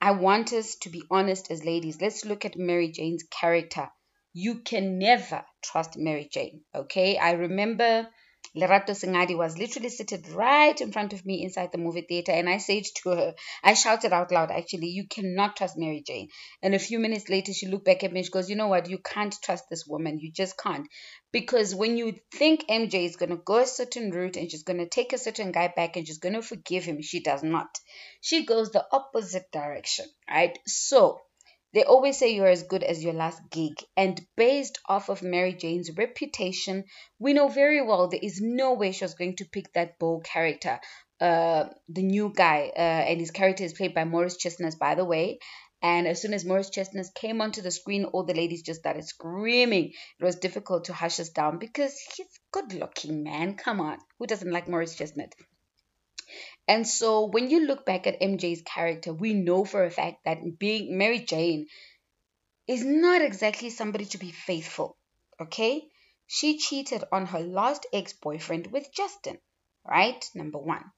I 0.00 0.12
want 0.12 0.52
us 0.52 0.76
to 0.82 0.90
be 0.90 1.02
honest 1.10 1.50
as 1.50 1.64
ladies. 1.64 2.00
Let's 2.00 2.24
look 2.24 2.44
at 2.44 2.56
Mary 2.56 2.92
Jane's 2.92 3.24
character 3.24 3.90
you 4.34 4.56
can 4.56 4.98
never 4.98 5.44
trust 5.62 5.96
Mary 5.96 6.28
Jane. 6.30 6.62
Okay, 6.74 7.16
I 7.16 7.32
remember 7.32 8.08
Lerato 8.56 8.90
Sengadi 8.90 9.36
was 9.36 9.58
literally 9.58 9.88
seated 9.88 10.28
right 10.28 10.80
in 10.80 10.92
front 10.92 11.12
of 11.12 11.24
me 11.24 11.42
inside 11.42 11.70
the 11.72 11.78
movie 11.78 12.02
theater, 12.02 12.32
and 12.32 12.48
I 12.48 12.58
said 12.58 12.84
to 13.02 13.10
her, 13.10 13.34
I 13.62 13.74
shouted 13.74 14.12
out 14.12 14.30
loud, 14.30 14.50
actually, 14.50 14.88
you 14.88 15.08
cannot 15.08 15.56
trust 15.56 15.78
Mary 15.78 16.02
Jane. 16.06 16.28
And 16.62 16.74
a 16.74 16.78
few 16.78 16.98
minutes 16.98 17.28
later, 17.28 17.52
she 17.52 17.66
looked 17.66 17.84
back 17.84 18.04
at 18.04 18.12
me 18.12 18.20
and 18.20 18.26
she 18.26 18.30
goes, 18.30 18.50
You 18.50 18.56
know 18.56 18.68
what? 18.68 18.88
You 18.88 18.98
can't 18.98 19.34
trust 19.42 19.64
this 19.70 19.86
woman. 19.86 20.20
You 20.20 20.30
just 20.30 20.56
can't. 20.58 20.86
Because 21.32 21.74
when 21.74 21.96
you 21.96 22.14
think 22.32 22.66
MJ 22.68 23.06
is 23.06 23.16
going 23.16 23.30
to 23.30 23.36
go 23.36 23.58
a 23.58 23.66
certain 23.66 24.10
route 24.10 24.36
and 24.36 24.50
she's 24.50 24.62
going 24.62 24.78
to 24.78 24.88
take 24.88 25.12
a 25.12 25.18
certain 25.18 25.50
guy 25.50 25.72
back 25.74 25.96
and 25.96 26.06
she's 26.06 26.18
going 26.18 26.34
to 26.34 26.42
forgive 26.42 26.84
him, 26.84 27.02
she 27.02 27.20
does 27.20 27.42
not. 27.42 27.78
She 28.20 28.46
goes 28.46 28.70
the 28.70 28.84
opposite 28.92 29.50
direction, 29.52 30.06
right? 30.30 30.56
So, 30.66 31.20
they 31.74 31.82
always 31.82 32.16
say 32.16 32.34
you're 32.34 32.46
as 32.46 32.62
good 32.62 32.84
as 32.84 33.02
your 33.02 33.12
last 33.14 33.42
gig. 33.50 33.74
And 33.96 34.24
based 34.36 34.78
off 34.88 35.08
of 35.08 35.22
Mary 35.22 35.52
Jane's 35.52 35.90
reputation, 35.96 36.84
we 37.18 37.32
know 37.32 37.48
very 37.48 37.82
well 37.82 38.08
there 38.08 38.20
is 38.22 38.40
no 38.40 38.74
way 38.74 38.92
she 38.92 39.04
was 39.04 39.14
going 39.14 39.36
to 39.36 39.44
pick 39.44 39.72
that 39.72 39.98
bold 39.98 40.24
character. 40.24 40.78
Uh, 41.20 41.64
the 41.88 42.02
new 42.02 42.32
guy, 42.34 42.70
uh, 42.76 42.78
and 42.78 43.18
his 43.18 43.32
character 43.32 43.64
is 43.64 43.72
played 43.72 43.94
by 43.94 44.04
Morris 44.04 44.36
Chestnut, 44.36 44.78
by 44.78 44.94
the 44.94 45.04
way. 45.04 45.40
And 45.82 46.06
as 46.06 46.22
soon 46.22 46.32
as 46.32 46.44
Morris 46.44 46.70
Chestnut 46.70 47.06
came 47.14 47.40
onto 47.40 47.60
the 47.60 47.70
screen, 47.70 48.04
all 48.04 48.24
the 48.24 48.34
ladies 48.34 48.62
just 48.62 48.80
started 48.80 49.04
screaming. 49.04 49.92
It 50.18 50.24
was 50.24 50.36
difficult 50.36 50.84
to 50.84 50.94
hush 50.94 51.18
us 51.18 51.28
down 51.28 51.58
because 51.58 51.98
he's 52.16 52.26
good 52.52 52.72
looking, 52.72 53.24
man. 53.24 53.56
Come 53.56 53.80
on. 53.80 53.98
Who 54.18 54.26
doesn't 54.26 54.50
like 54.50 54.68
Morris 54.68 54.94
Chestnut? 54.94 55.34
And 56.66 56.88
so 56.88 57.26
when 57.26 57.50
you 57.50 57.66
look 57.66 57.84
back 57.84 58.06
at 58.06 58.20
MJ's 58.20 58.62
character, 58.62 59.12
we 59.12 59.34
know 59.34 59.64
for 59.64 59.84
a 59.84 59.90
fact 59.90 60.24
that 60.24 60.58
being 60.58 60.96
Mary 60.96 61.20
Jane 61.20 61.66
is 62.66 62.84
not 62.84 63.20
exactly 63.20 63.70
somebody 63.70 64.06
to 64.06 64.18
be 64.18 64.30
faithful. 64.30 64.96
Okay? 65.40 65.88
She 66.26 66.58
cheated 66.58 67.04
on 67.12 67.26
her 67.26 67.40
last 67.40 67.86
ex 67.92 68.14
boyfriend 68.14 68.68
with 68.68 68.92
Justin, 68.92 69.38
right? 69.84 70.24
Number 70.34 70.58
one. 70.58 70.90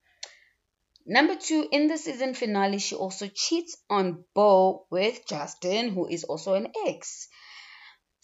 Number 1.05 1.35
two, 1.35 1.67
in 1.71 1.87
the 1.87 1.97
season 1.97 2.33
finale, 2.33 2.79
she 2.79 2.95
also 2.95 3.27
cheats 3.27 3.77
on 3.89 4.23
Bo 4.33 4.85
with 4.89 5.25
Justin, 5.25 5.89
who 5.89 6.07
is 6.07 6.23
also 6.23 6.53
an 6.53 6.71
ex. 6.85 7.27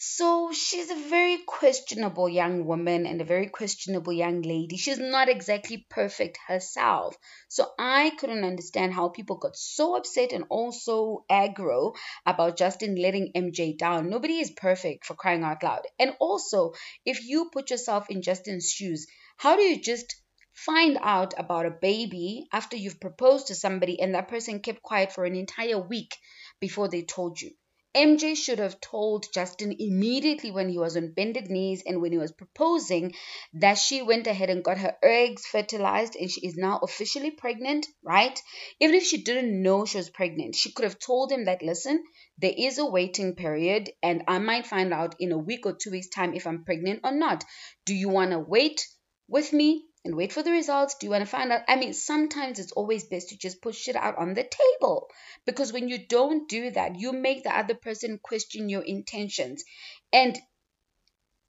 So 0.06 0.52
she's 0.52 0.90
a 0.90 1.08
very 1.08 1.38
questionable 1.38 2.28
young 2.28 2.66
woman 2.66 3.06
and 3.06 3.22
a 3.22 3.24
very 3.24 3.48
questionable 3.48 4.12
young 4.12 4.42
lady. 4.42 4.76
She's 4.76 4.98
not 4.98 5.30
exactly 5.30 5.86
perfect 5.88 6.38
herself. 6.46 7.16
So 7.48 7.72
I 7.78 8.10
couldn't 8.10 8.44
understand 8.44 8.92
how 8.92 9.08
people 9.08 9.38
got 9.38 9.56
so 9.56 9.96
upset 9.96 10.32
and 10.32 10.44
also 10.50 11.24
aggro 11.30 11.96
about 12.26 12.58
Justin 12.58 12.96
letting 12.96 13.32
MJ 13.34 13.78
down. 13.78 14.10
Nobody 14.10 14.40
is 14.40 14.50
perfect 14.50 15.06
for 15.06 15.14
crying 15.14 15.42
out 15.42 15.62
loud. 15.62 15.86
And 15.98 16.14
also, 16.20 16.74
if 17.06 17.24
you 17.24 17.48
put 17.50 17.70
yourself 17.70 18.10
in 18.10 18.20
Justin's 18.20 18.70
shoes, 18.70 19.06
how 19.38 19.56
do 19.56 19.62
you 19.62 19.80
just 19.80 20.16
find 20.52 20.98
out 21.00 21.32
about 21.38 21.64
a 21.64 21.70
baby 21.70 22.46
after 22.52 22.76
you've 22.76 23.00
proposed 23.00 23.46
to 23.46 23.54
somebody 23.54 23.98
and 23.98 24.14
that 24.14 24.28
person 24.28 24.60
kept 24.60 24.82
quiet 24.82 25.12
for 25.12 25.24
an 25.24 25.34
entire 25.34 25.78
week 25.78 26.14
before 26.60 26.88
they 26.88 27.02
told 27.02 27.40
you. 27.40 27.52
MJ 27.94 28.36
should 28.36 28.58
have 28.58 28.80
told 28.80 29.32
Justin 29.32 29.76
immediately 29.78 30.50
when 30.50 30.68
he 30.68 30.78
was 30.78 30.96
on 30.96 31.12
bended 31.12 31.48
knees 31.48 31.82
and 31.86 32.02
when 32.02 32.10
he 32.10 32.18
was 32.18 32.32
proposing 32.32 33.14
that 33.52 33.78
she 33.78 34.02
went 34.02 34.26
ahead 34.26 34.50
and 34.50 34.64
got 34.64 34.78
her 34.78 34.96
eggs 35.02 35.46
fertilized 35.46 36.16
and 36.16 36.28
she 36.28 36.44
is 36.44 36.56
now 36.56 36.80
officially 36.82 37.30
pregnant, 37.30 37.86
right? 38.02 38.42
Even 38.80 38.96
if 38.96 39.04
she 39.04 39.22
didn't 39.22 39.62
know 39.62 39.84
she 39.84 39.98
was 39.98 40.10
pregnant, 40.10 40.56
she 40.56 40.72
could 40.72 40.84
have 40.84 40.98
told 40.98 41.30
him 41.30 41.44
that, 41.44 41.62
listen, 41.62 42.02
there 42.38 42.54
is 42.56 42.78
a 42.78 42.86
waiting 42.86 43.36
period 43.36 43.90
and 44.02 44.24
I 44.26 44.40
might 44.40 44.66
find 44.66 44.92
out 44.92 45.14
in 45.20 45.30
a 45.30 45.38
week 45.38 45.64
or 45.64 45.76
two 45.80 45.92
weeks' 45.92 46.08
time 46.08 46.34
if 46.34 46.46
I'm 46.48 46.64
pregnant 46.64 47.00
or 47.04 47.12
not. 47.12 47.44
Do 47.86 47.94
you 47.94 48.08
want 48.08 48.32
to 48.32 48.40
wait 48.40 48.84
with 49.28 49.52
me 49.52 49.84
and 50.04 50.14
wait 50.14 50.32
for 50.32 50.42
the 50.42 50.50
results? 50.50 50.96
Do 50.96 51.06
you 51.06 51.10
want 51.10 51.22
to 51.22 51.30
find 51.30 51.50
out? 51.50 51.62
I 51.66 51.76
mean, 51.76 51.94
sometimes 51.94 52.58
it's 52.58 52.72
always 52.72 53.04
best 53.04 53.30
to 53.30 53.38
just 53.38 53.62
put 53.62 53.74
shit 53.74 53.96
out 53.96 54.18
on 54.18 54.34
the 54.34 54.48
table 54.48 55.08
because 55.46 55.72
when 55.72 55.88
you 55.88 56.06
don't 56.06 56.48
do 56.48 56.70
that, 56.70 56.98
you 56.98 57.12
make 57.12 57.42
the 57.42 57.56
other 57.56 57.74
person 57.74 58.20
question 58.22 58.68
your 58.68 58.82
intentions. 58.82 59.64
And 60.12 60.38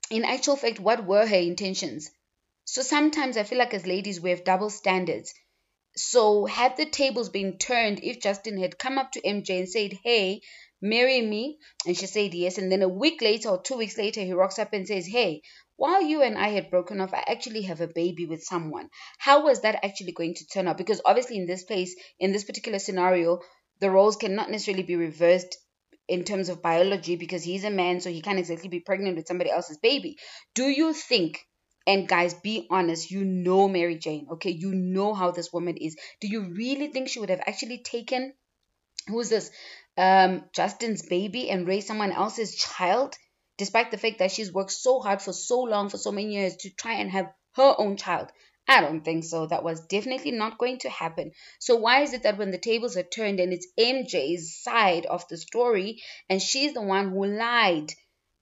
in 0.09 0.23
actual 0.23 0.55
fact, 0.55 0.79
what 0.79 1.05
were 1.05 1.25
her 1.25 1.35
intentions? 1.35 2.09
So 2.63 2.81
sometimes 2.81 3.37
I 3.37 3.43
feel 3.43 3.59
like 3.59 3.73
as 3.73 3.85
ladies, 3.85 4.21
we 4.21 4.31
have 4.31 4.43
double 4.43 4.69
standards. 4.69 5.33
So 5.97 6.45
had 6.45 6.77
the 6.77 6.85
tables 6.85 7.29
been 7.29 7.57
turned, 7.57 8.03
if 8.03 8.21
Justin 8.21 8.59
had 8.59 8.77
come 8.77 8.97
up 8.97 9.11
to 9.13 9.21
MJ 9.21 9.59
and 9.59 9.69
said, 9.69 9.93
Hey, 10.03 10.41
marry 10.81 11.21
me, 11.21 11.57
and 11.85 11.97
she 11.97 12.05
said 12.05 12.33
yes, 12.33 12.57
and 12.57 12.71
then 12.71 12.81
a 12.81 12.89
week 12.89 13.21
later 13.21 13.49
or 13.49 13.61
two 13.61 13.77
weeks 13.77 13.97
later, 13.97 14.21
he 14.21 14.33
rocks 14.33 14.59
up 14.59 14.73
and 14.73 14.87
says, 14.87 15.05
Hey, 15.05 15.41
while 15.77 16.01
you 16.01 16.21
and 16.21 16.37
I 16.37 16.49
had 16.49 16.69
broken 16.69 17.01
off, 17.01 17.13
I 17.13 17.23
actually 17.27 17.63
have 17.63 17.81
a 17.81 17.87
baby 17.87 18.25
with 18.25 18.43
someone. 18.43 18.89
How 19.17 19.43
was 19.43 19.61
that 19.61 19.83
actually 19.83 20.13
going 20.13 20.35
to 20.35 20.47
turn 20.47 20.67
out? 20.67 20.77
Because 20.77 21.01
obviously, 21.05 21.37
in 21.37 21.47
this 21.47 21.63
place, 21.63 21.95
in 22.19 22.31
this 22.31 22.45
particular 22.45 22.79
scenario, 22.79 23.39
the 23.79 23.91
roles 23.91 24.15
cannot 24.15 24.49
necessarily 24.49 24.83
be 24.83 24.95
reversed 24.95 25.57
in 26.07 26.23
terms 26.23 26.49
of 26.49 26.61
biology 26.61 27.15
because 27.15 27.43
he's 27.43 27.63
a 27.63 27.69
man, 27.69 27.99
so 27.99 28.09
he 28.09 28.21
can't 28.21 28.39
exactly 28.39 28.69
be 28.69 28.79
pregnant 28.79 29.17
with 29.17 29.27
somebody 29.27 29.49
else's 29.51 29.77
baby. 29.77 30.17
Do 30.53 30.65
you 30.65 30.93
think, 30.93 31.39
and 31.87 32.07
guys, 32.07 32.33
be 32.35 32.67
honest, 32.69 33.11
you 33.11 33.25
know 33.25 33.67
Mary 33.67 33.97
Jane, 33.97 34.27
okay? 34.33 34.51
You 34.51 34.73
know 34.73 35.13
how 35.13 35.31
this 35.31 35.51
woman 35.51 35.77
is. 35.77 35.97
Do 36.21 36.27
you 36.27 36.53
really 36.53 36.87
think 36.87 37.09
she 37.09 37.19
would 37.19 37.31
have 37.31 37.41
actually 37.45 37.79
taken, 37.79 38.33
who's 39.07 39.29
this, 39.29 39.51
um, 39.97 40.43
Justin's 40.53 41.01
baby 41.01 41.49
and 41.49 41.67
raised 41.67 41.87
someone 41.87 42.11
else's 42.11 42.55
child? 42.55 43.15
Despite 43.57 43.91
the 43.91 43.97
fact 43.97 44.19
that 44.19 44.31
she's 44.31 44.53
worked 44.53 44.71
so 44.71 44.99
hard 44.99 45.21
for 45.21 45.33
so 45.33 45.61
long, 45.61 45.89
for 45.89 45.97
so 45.97 46.11
many 46.11 46.33
years 46.33 46.55
to 46.57 46.69
try 46.69 46.93
and 46.93 47.11
have 47.11 47.31
her 47.55 47.75
own 47.77 47.97
child. 47.97 48.31
I 48.67 48.81
don't 48.81 49.05
think 49.05 49.23
so. 49.23 49.45
That 49.45 49.63
was 49.63 49.85
definitely 49.85 50.31
not 50.31 50.57
going 50.57 50.79
to 50.79 50.89
happen. 50.89 51.31
So, 51.59 51.75
why 51.75 52.01
is 52.01 52.13
it 52.13 52.23
that 52.23 52.37
when 52.37 52.51
the 52.51 52.57
tables 52.57 52.97
are 52.97 53.03
turned 53.03 53.39
and 53.39 53.53
it's 53.53 53.67
MJ's 53.79 54.59
side 54.61 55.05
of 55.05 55.27
the 55.27 55.37
story 55.37 56.01
and 56.29 56.41
she's 56.41 56.73
the 56.73 56.81
one 56.81 57.11
who 57.11 57.25
lied, 57.25 57.93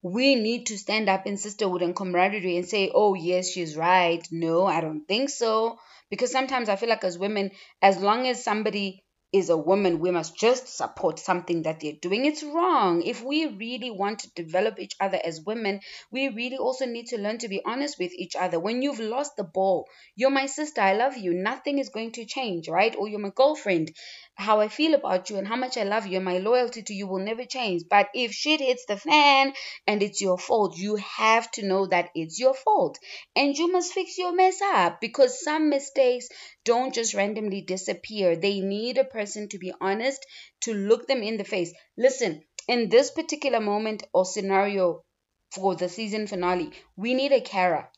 we 0.02 0.36
need 0.36 0.68
to 0.68 0.78
stand 0.78 1.10
up 1.10 1.28
in 1.28 1.38
sisterhood 1.38 1.82
and 1.82 1.96
camaraderie 1.96 2.58
and 2.58 2.68
say, 2.68 2.92
oh, 2.94 3.14
yes, 3.14 3.50
she's 3.50 3.76
right. 3.76 4.26
No, 4.32 4.66
I 4.66 4.82
don't 4.82 5.06
think 5.06 5.30
so. 5.30 5.78
Because 6.10 6.32
sometimes 6.32 6.70
I 6.70 6.76
feel 6.76 6.90
like 6.90 7.04
as 7.04 7.18
women, 7.18 7.52
as 7.82 7.98
long 7.98 8.28
as 8.28 8.44
somebody 8.44 9.03
is 9.34 9.50
a 9.50 9.58
woman, 9.58 10.00
we 10.00 10.12
must 10.12 10.38
just 10.38 10.68
support 10.68 11.18
something 11.18 11.64
that 11.64 11.80
they're 11.80 11.94
doing. 12.00 12.26
It's 12.26 12.44
wrong. 12.44 13.02
If 13.02 13.24
we 13.24 13.48
really 13.48 13.90
want 13.90 14.20
to 14.20 14.30
develop 14.36 14.80
each 14.80 14.96
other 15.00 15.20
as 15.22 15.42
women, 15.42 15.80
we 16.12 16.30
really 16.30 16.58
also 16.58 16.86
need 16.86 17.08
to 17.08 17.18
learn 17.18 17.40
to 17.40 17.48
be 17.48 17.60
honest 17.66 17.98
with 18.00 18.14
each 18.14 18.36
other. 18.36 18.60
When 18.60 18.84
you've 18.84 19.00
lost 19.00 19.36
the 19.36 19.44
ball, 19.44 19.88
you're 20.16 20.30
my 20.30 20.46
sister, 20.46 20.82
I 20.82 20.94
love 20.94 21.18
you, 21.18 21.34
nothing 21.34 21.80
is 21.80 21.90
going 21.90 22.12
to 22.12 22.26
change, 22.26 22.70
right? 22.70 22.96
Or 22.96 23.08
you're 23.10 23.20
my 23.20 23.32
girlfriend, 23.36 23.92
how 24.36 24.62
I 24.62 24.68
feel 24.68 24.94
about 24.94 25.32
you 25.32 25.38
and 25.38 25.48
how 25.48 25.56
much 25.56 25.78
I 25.78 25.84
love 25.84 26.06
you 26.06 26.18
and 26.18 26.26
my 26.26 26.38
loyalty 26.38 26.84
to 26.84 26.94
you 26.94 27.08
will 27.08 27.26
never 27.26 27.46
change. 27.46 27.84
But 27.90 28.10
if 28.14 28.34
shit 28.34 28.62
hits 28.62 28.86
the 28.86 28.98
fan 28.98 29.54
and 29.88 30.04
it's 30.04 30.22
your 30.22 30.38
fault, 30.38 30.78
you 30.78 30.98
have 30.98 31.50
to 31.54 31.66
know 31.66 31.88
that 31.88 32.10
it's 32.14 32.40
your 32.40 32.54
fault. 32.54 33.00
And 33.36 33.56
you 33.58 33.72
must 33.72 33.94
fix 33.94 34.16
your 34.20 34.36
mess 34.36 34.62
up 34.62 35.02
because 35.02 35.44
some 35.44 35.70
mistakes 35.70 36.30
don't 36.64 36.94
just 36.94 37.16
randomly 37.16 37.62
disappear. 37.62 38.36
They 38.36 38.60
need 38.60 38.98
a 39.00 39.04
person 39.04 39.23
to 39.26 39.58
be 39.58 39.74
honest, 39.80 40.26
to 40.62 40.74
look 40.74 41.08
them 41.08 41.24
in 41.24 41.38
the 41.38 41.44
face. 41.44 41.74
Listen, 41.98 42.44
in 42.68 42.90
this 42.90 43.12
particular 43.12 43.60
moment 43.60 44.04
or 44.14 44.26
scenario 44.26 45.04
for 45.52 45.76
the 45.76 45.90
season 45.90 46.28
finale, 46.28 46.72
we 46.96 47.14
need 47.14 47.32
a 47.32 47.42
Cara. 47.42 47.90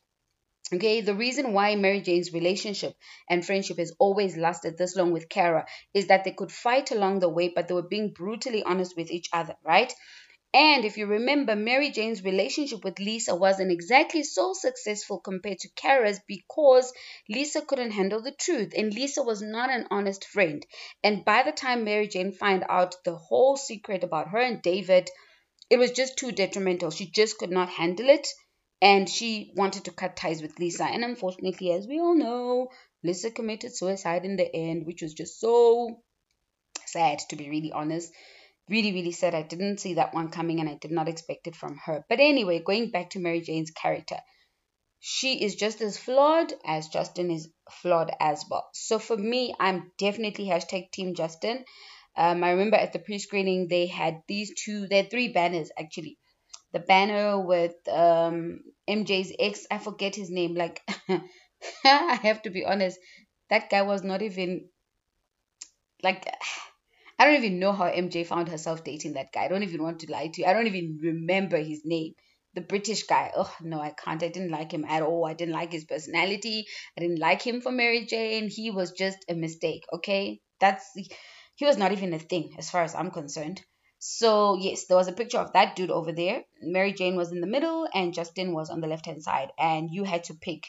Okay, 0.74 1.00
the 1.00 1.14
reason 1.14 1.52
why 1.52 1.76
Mary 1.76 2.00
Jane's 2.00 2.32
relationship 2.32 2.94
and 3.30 3.46
friendship 3.46 3.78
has 3.78 3.92
always 4.00 4.36
lasted 4.36 4.76
this 4.76 4.96
long 4.96 5.12
with 5.12 5.28
Cara 5.28 5.64
is 5.94 6.08
that 6.08 6.24
they 6.24 6.32
could 6.32 6.50
fight 6.50 6.90
along 6.90 7.20
the 7.20 7.28
way, 7.28 7.52
but 7.54 7.68
they 7.68 7.74
were 7.74 7.86
being 7.88 8.12
brutally 8.12 8.64
honest 8.64 8.96
with 8.96 9.12
each 9.12 9.28
other, 9.32 9.54
right? 9.64 9.92
And 10.56 10.86
if 10.86 10.96
you 10.96 11.04
remember, 11.04 11.54
Mary 11.54 11.90
Jane's 11.90 12.24
relationship 12.24 12.82
with 12.82 12.98
Lisa 12.98 13.34
wasn't 13.34 13.70
exactly 13.70 14.22
so 14.22 14.54
successful 14.54 15.20
compared 15.20 15.58
to 15.58 15.68
Cara's 15.76 16.18
because 16.26 16.94
Lisa 17.28 17.60
couldn't 17.60 17.90
handle 17.90 18.22
the 18.22 18.32
truth 18.32 18.72
and 18.74 18.90
Lisa 18.90 19.22
was 19.22 19.42
not 19.42 19.68
an 19.68 19.86
honest 19.90 20.24
friend. 20.24 20.64
And 21.04 21.26
by 21.26 21.42
the 21.42 21.52
time 21.52 21.84
Mary 21.84 22.08
Jane 22.08 22.32
found 22.32 22.64
out 22.70 22.96
the 23.04 23.16
whole 23.16 23.58
secret 23.58 24.02
about 24.02 24.30
her 24.30 24.38
and 24.38 24.62
David, 24.62 25.10
it 25.68 25.76
was 25.76 25.90
just 25.90 26.16
too 26.16 26.32
detrimental. 26.32 26.90
She 26.90 27.10
just 27.10 27.36
could 27.36 27.50
not 27.50 27.68
handle 27.68 28.08
it 28.08 28.26
and 28.80 29.10
she 29.10 29.52
wanted 29.56 29.84
to 29.84 29.92
cut 29.92 30.16
ties 30.16 30.40
with 30.40 30.58
Lisa. 30.58 30.84
And 30.84 31.04
unfortunately, 31.04 31.70
as 31.72 31.86
we 31.86 32.00
all 32.00 32.14
know, 32.14 32.68
Lisa 33.04 33.30
committed 33.30 33.76
suicide 33.76 34.24
in 34.24 34.36
the 34.36 34.56
end, 34.56 34.86
which 34.86 35.02
was 35.02 35.12
just 35.12 35.38
so 35.38 36.00
sad, 36.86 37.18
to 37.28 37.36
be 37.36 37.50
really 37.50 37.72
honest. 37.72 38.10
Really, 38.68 38.92
really 38.92 39.12
sad. 39.12 39.34
I 39.34 39.42
didn't 39.42 39.78
see 39.78 39.94
that 39.94 40.14
one 40.14 40.30
coming 40.30 40.60
and 40.60 40.68
I 40.68 40.74
did 40.74 40.90
not 40.90 41.08
expect 41.08 41.46
it 41.46 41.54
from 41.56 41.76
her. 41.84 42.04
But 42.08 42.20
anyway, 42.20 42.60
going 42.60 42.90
back 42.90 43.10
to 43.10 43.20
Mary 43.20 43.40
Jane's 43.40 43.70
character, 43.70 44.16
she 44.98 45.44
is 45.44 45.54
just 45.54 45.80
as 45.80 45.96
flawed 45.96 46.52
as 46.64 46.88
Justin 46.88 47.30
is 47.30 47.48
flawed 47.70 48.10
as 48.18 48.44
well. 48.50 48.68
So 48.72 48.98
for 48.98 49.16
me, 49.16 49.54
I'm 49.60 49.92
definitely 49.98 50.46
hashtag 50.46 50.90
Team 50.90 51.14
Justin. 51.14 51.64
Um, 52.16 52.42
I 52.42 52.50
remember 52.50 52.76
at 52.76 52.92
the 52.92 52.98
pre 52.98 53.18
screening, 53.18 53.68
they 53.68 53.86
had 53.86 54.22
these 54.26 54.52
two, 54.54 54.88
they 54.88 54.96
had 54.96 55.10
three 55.10 55.28
banners 55.28 55.70
actually 55.78 56.18
the 56.72 56.80
banner 56.80 57.40
with 57.40 57.74
um, 57.88 58.60
MJ's 58.88 59.32
ex. 59.38 59.66
I 59.70 59.78
forget 59.78 60.14
his 60.14 60.30
name. 60.30 60.54
Like, 60.54 60.82
I 61.84 62.18
have 62.22 62.42
to 62.42 62.50
be 62.50 62.64
honest, 62.64 62.98
that 63.50 63.70
guy 63.70 63.82
was 63.82 64.02
not 64.02 64.22
even 64.22 64.68
like. 66.02 66.26
I 67.18 67.24
don't 67.24 67.36
even 67.36 67.58
know 67.58 67.72
how 67.72 67.86
MJ 67.86 68.24
found 68.24 68.48
herself 68.48 68.84
dating 68.84 69.14
that 69.14 69.32
guy. 69.32 69.44
I 69.44 69.48
don't 69.48 69.62
even 69.62 69.82
want 69.82 70.00
to 70.00 70.12
lie 70.12 70.28
to 70.28 70.40
you. 70.42 70.46
I 70.46 70.52
don't 70.52 70.66
even 70.66 70.98
remember 71.02 71.56
his 71.56 71.82
name. 71.84 72.12
The 72.54 72.60
British 72.60 73.04
guy. 73.04 73.32
Oh, 73.36 73.54
no, 73.60 73.80
I 73.80 73.90
can't. 73.90 74.22
I 74.22 74.28
didn't 74.28 74.50
like 74.50 74.72
him 74.72 74.84
at 74.84 75.02
all. 75.02 75.26
I 75.26 75.34
didn't 75.34 75.54
like 75.54 75.72
his 75.72 75.84
personality. 75.84 76.66
I 76.96 77.00
didn't 77.00 77.18
like 77.18 77.42
him 77.42 77.60
for 77.60 77.72
Mary 77.72 78.06
Jane. 78.06 78.48
He 78.48 78.70
was 78.70 78.92
just 78.92 79.18
a 79.28 79.34
mistake, 79.34 79.84
okay? 79.92 80.40
That's. 80.60 80.90
He 81.54 81.64
was 81.64 81.78
not 81.78 81.92
even 81.92 82.12
a 82.12 82.18
thing 82.18 82.54
as 82.58 82.70
far 82.70 82.82
as 82.82 82.94
I'm 82.94 83.10
concerned. 83.10 83.62
So, 83.98 84.56
yes, 84.56 84.86
there 84.86 84.96
was 84.96 85.08
a 85.08 85.12
picture 85.12 85.38
of 85.38 85.54
that 85.54 85.74
dude 85.74 85.90
over 85.90 86.12
there. 86.12 86.44
Mary 86.60 86.92
Jane 86.92 87.16
was 87.16 87.32
in 87.32 87.40
the 87.40 87.46
middle 87.46 87.88
and 87.94 88.12
Justin 88.12 88.52
was 88.52 88.68
on 88.68 88.80
the 88.80 88.86
left 88.86 89.06
hand 89.06 89.22
side. 89.22 89.52
And 89.58 89.90
you 89.90 90.04
had 90.04 90.24
to 90.24 90.34
pick 90.34 90.64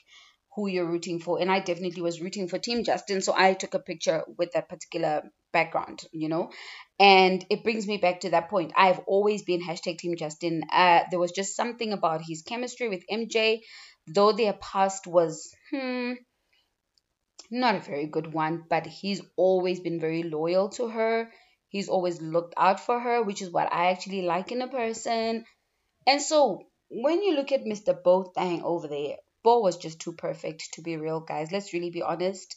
who 0.55 0.67
you're 0.67 0.89
rooting 0.89 1.19
for. 1.19 1.39
And 1.39 1.51
I 1.51 1.59
definitely 1.59 2.01
was 2.01 2.21
rooting 2.21 2.47
for 2.47 2.57
Team 2.57 2.83
Justin. 2.83 3.21
So 3.21 3.33
I 3.35 3.53
took 3.53 3.73
a 3.73 3.79
picture 3.79 4.23
with 4.37 4.53
that 4.53 4.69
particular 4.69 5.23
background, 5.57 6.03
you 6.11 6.29
know. 6.29 6.51
And 6.99 7.45
it 7.49 7.63
brings 7.63 7.87
me 7.87 7.97
back 7.97 8.21
to 8.21 8.31
that 8.31 8.49
point. 8.49 8.73
I've 8.75 8.99
always 9.15 9.43
been 9.43 9.61
hashtag 9.67 9.97
Team 9.99 10.15
Justin. 10.23 10.63
Uh, 10.71 11.01
there 11.09 11.19
was 11.19 11.31
just 11.31 11.55
something 11.55 11.93
about 11.93 12.21
his 12.29 12.41
chemistry 12.41 12.89
with 12.89 13.03
MJ, 13.09 13.61
though 14.07 14.31
their 14.31 14.53
past 14.53 15.07
was 15.07 15.51
hmm 15.71 16.13
not 17.51 17.75
a 17.75 17.79
very 17.79 18.05
good 18.07 18.33
one, 18.33 18.63
but 18.69 18.85
he's 18.85 19.21
always 19.35 19.79
been 19.79 19.99
very 19.99 20.23
loyal 20.23 20.69
to 20.69 20.87
her. 20.87 21.31
He's 21.69 21.89
always 21.89 22.21
looked 22.21 22.53
out 22.57 22.79
for 22.79 22.99
her, 22.99 23.21
which 23.23 23.41
is 23.41 23.49
what 23.51 23.71
I 23.71 23.87
actually 23.91 24.21
like 24.21 24.51
in 24.51 24.61
a 24.61 24.67
person. 24.67 25.45
And 26.07 26.21
so 26.21 26.63
when 26.89 27.21
you 27.23 27.35
look 27.35 27.51
at 27.51 27.65
Mr. 27.65 27.93
Bothang 27.93 28.63
over 28.63 28.87
there, 28.87 29.17
Bo 29.43 29.59
was 29.59 29.77
just 29.77 29.99
too 30.01 30.13
perfect 30.13 30.73
to 30.73 30.81
be 30.81 30.97
real, 30.97 31.19
guys. 31.21 31.51
Let's 31.51 31.73
really 31.73 31.89
be 31.91 32.01
honest. 32.01 32.55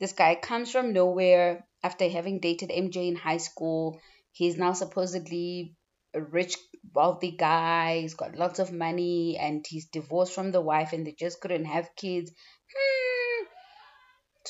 This 0.00 0.12
guy 0.12 0.34
comes 0.34 0.70
from 0.70 0.92
nowhere 0.92 1.66
after 1.82 2.08
having 2.08 2.40
dated 2.40 2.70
MJ 2.70 3.08
in 3.08 3.16
high 3.16 3.38
school. 3.38 4.00
He's 4.32 4.56
now 4.56 4.72
supposedly 4.72 5.74
a 6.14 6.22
rich, 6.22 6.56
wealthy 6.94 7.32
guy. 7.32 8.00
He's 8.00 8.14
got 8.14 8.36
lots 8.36 8.58
of 8.58 8.72
money 8.72 9.36
and 9.38 9.66
he's 9.66 9.86
divorced 9.86 10.34
from 10.34 10.52
the 10.52 10.60
wife 10.60 10.92
and 10.92 11.06
they 11.06 11.12
just 11.12 11.40
couldn't 11.40 11.64
have 11.64 11.94
kids. 11.96 12.32
Hmm. 12.74 13.46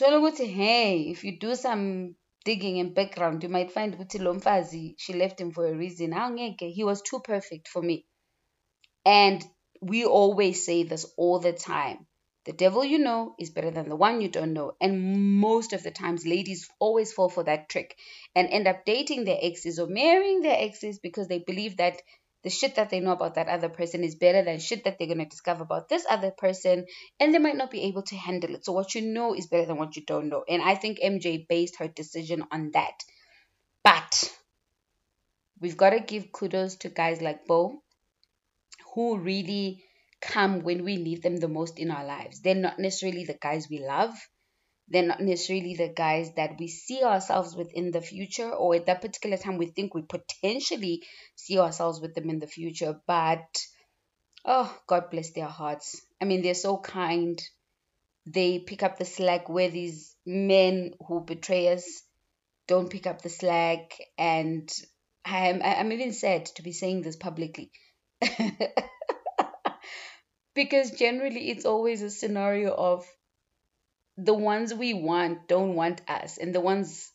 Ukuthi 0.00 0.46
hey, 0.46 1.02
if 1.10 1.24
you 1.24 1.38
do 1.38 1.54
some 1.54 2.16
digging 2.44 2.76
in 2.76 2.94
background, 2.94 3.42
you 3.42 3.48
might 3.48 3.70
find 3.70 3.94
ukuthi 3.94 4.20
lo 4.20 4.34
mfazi, 4.34 4.94
she 4.98 5.12
left 5.12 5.40
him 5.40 5.52
for 5.52 5.66
a 5.66 5.74
reason. 5.74 6.12
He 6.58 6.84
was 6.84 7.02
too 7.02 7.20
perfect 7.20 7.68
for 7.68 7.82
me. 7.82 8.06
And 9.04 9.44
we 9.80 10.04
always 10.04 10.64
say 10.64 10.84
this 10.84 11.06
all 11.16 11.40
the 11.40 11.52
time. 11.52 12.06
The 12.44 12.52
devil 12.52 12.84
you 12.84 12.98
know 12.98 13.34
is 13.38 13.50
better 13.50 13.70
than 13.70 13.88
the 13.88 13.96
one 13.96 14.20
you 14.20 14.28
don't 14.28 14.52
know. 14.52 14.72
And 14.80 15.38
most 15.38 15.72
of 15.72 15.82
the 15.82 15.92
times, 15.92 16.26
ladies 16.26 16.68
always 16.80 17.12
fall 17.12 17.28
for 17.28 17.44
that 17.44 17.68
trick 17.68 17.96
and 18.34 18.48
end 18.48 18.66
up 18.66 18.84
dating 18.84 19.24
their 19.24 19.38
exes 19.40 19.78
or 19.78 19.86
marrying 19.86 20.42
their 20.42 20.58
exes 20.58 20.98
because 20.98 21.28
they 21.28 21.38
believe 21.38 21.76
that 21.76 22.02
the 22.42 22.50
shit 22.50 22.74
that 22.74 22.90
they 22.90 22.98
know 22.98 23.12
about 23.12 23.36
that 23.36 23.46
other 23.46 23.68
person 23.68 24.02
is 24.02 24.16
better 24.16 24.42
than 24.42 24.58
shit 24.58 24.82
that 24.84 24.98
they're 24.98 25.06
going 25.06 25.18
to 25.18 25.24
discover 25.24 25.62
about 25.62 25.88
this 25.88 26.04
other 26.10 26.32
person. 26.32 26.86
And 27.20 27.32
they 27.32 27.38
might 27.38 27.56
not 27.56 27.70
be 27.70 27.82
able 27.82 28.02
to 28.02 28.16
handle 28.16 28.54
it. 28.54 28.64
So, 28.64 28.72
what 28.72 28.96
you 28.96 29.02
know 29.02 29.34
is 29.34 29.46
better 29.46 29.66
than 29.66 29.76
what 29.76 29.94
you 29.94 30.02
don't 30.04 30.28
know. 30.28 30.44
And 30.48 30.60
I 30.60 30.74
think 30.74 30.98
MJ 30.98 31.46
based 31.48 31.76
her 31.78 31.86
decision 31.86 32.44
on 32.50 32.72
that. 32.72 33.04
But 33.84 34.32
we've 35.60 35.76
got 35.76 35.90
to 35.90 36.00
give 36.00 36.32
kudos 36.32 36.76
to 36.78 36.88
guys 36.88 37.22
like 37.22 37.46
Bo 37.46 37.82
who 38.94 39.18
really 39.18 39.84
come 40.22 40.60
when 40.60 40.84
we 40.84 40.96
need 40.96 41.22
them 41.22 41.36
the 41.36 41.48
most 41.48 41.78
in 41.78 41.90
our 41.90 42.04
lives. 42.04 42.40
They're 42.40 42.54
not 42.54 42.78
necessarily 42.78 43.24
the 43.24 43.38
guys 43.40 43.68
we 43.68 43.80
love. 43.80 44.14
They're 44.88 45.06
not 45.06 45.20
necessarily 45.20 45.74
the 45.74 45.88
guys 45.88 46.32
that 46.34 46.58
we 46.58 46.68
see 46.68 47.02
ourselves 47.02 47.54
with 47.56 47.72
in 47.72 47.90
the 47.90 48.00
future, 48.00 48.50
or 48.50 48.74
at 48.76 48.86
that 48.86 49.00
particular 49.00 49.36
time 49.36 49.58
we 49.58 49.66
think 49.66 49.94
we 49.94 50.02
potentially 50.02 51.02
see 51.34 51.58
ourselves 51.58 52.00
with 52.00 52.14
them 52.14 52.30
in 52.30 52.38
the 52.38 52.46
future. 52.46 53.00
But 53.06 53.46
oh, 54.44 54.76
God 54.86 55.10
bless 55.10 55.30
their 55.30 55.46
hearts. 55.46 56.00
I 56.20 56.24
mean, 56.24 56.42
they're 56.42 56.54
so 56.54 56.78
kind. 56.78 57.40
They 58.26 58.58
pick 58.60 58.82
up 58.82 58.98
the 58.98 59.04
slack 59.04 59.48
where 59.48 59.70
these 59.70 60.14
men 60.24 60.94
who 61.06 61.24
betray 61.24 61.72
us 61.72 62.02
don't 62.68 62.90
pick 62.90 63.06
up 63.06 63.22
the 63.22 63.28
slack. 63.28 63.98
And 64.18 64.70
I'm, 65.24 65.62
I'm 65.62 65.92
even 65.92 66.12
sad 66.12 66.46
to 66.56 66.62
be 66.62 66.72
saying 66.72 67.02
this 67.02 67.16
publicly. 67.16 67.70
because 70.54 70.90
generally 70.90 71.50
it's 71.50 71.64
always 71.64 72.02
a 72.02 72.10
scenario 72.10 72.72
of 72.72 73.06
the 74.16 74.34
ones 74.34 74.74
we 74.74 74.92
want 74.92 75.48
don't 75.48 75.74
want 75.74 76.02
us 76.08 76.38
and 76.38 76.54
the 76.54 76.60
ones 76.60 77.10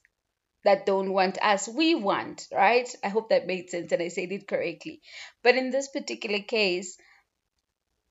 that 0.63 0.85
don't 0.85 1.13
want 1.13 1.37
us 1.41 1.67
we 1.67 1.93
want 1.95 2.47
right? 2.51 2.89
I 3.03 3.09
hope 3.09 3.29
that 3.29 3.47
made 3.47 3.69
sense 3.69 3.91
and 3.91 4.01
i 4.01 4.07
said 4.07 4.31
it 4.31 4.47
correctly. 4.47 5.01
But 5.43 5.55
in 5.55 5.69
this 5.69 5.89
particular 5.89 6.39
case 6.39 6.97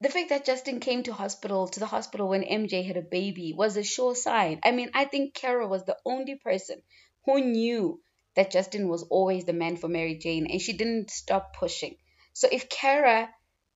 the 0.01 0.11
fact 0.11 0.29
that 0.29 0.45
justin 0.45 0.79
came 0.79 1.03
to 1.03 1.13
hospital 1.13 1.67
to 1.69 1.81
the 1.81 1.87
hospital 1.87 2.29
when 2.29 2.43
mj 2.43 2.87
had 2.87 2.97
a 2.97 3.03
baby 3.03 3.53
was 3.57 3.77
a 3.77 3.83
sure 3.83 4.15
sign. 4.15 4.61
I 4.63 4.71
mean 4.71 4.91
i 4.95 5.05
think 5.05 5.35
cara 5.35 5.67
was 5.67 5.85
the 5.85 5.97
only 6.05 6.37
person 6.37 6.81
who 7.25 7.41
knew 7.41 8.01
that 8.37 8.53
justin 8.53 8.89
was 8.89 9.03
always 9.05 9.45
the 9.45 9.53
man 9.53 9.77
for 9.77 9.89
mary 9.89 10.17
jane 10.17 10.47
and 10.49 10.61
she 10.61 10.75
didn't 10.75 11.11
stop 11.11 11.57
pushing. 11.59 11.97
So 12.35 12.49
if 12.53 12.69
cara 12.69 13.31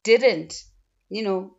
didn't 0.04 0.62
you 1.10 1.22
know, 1.22 1.56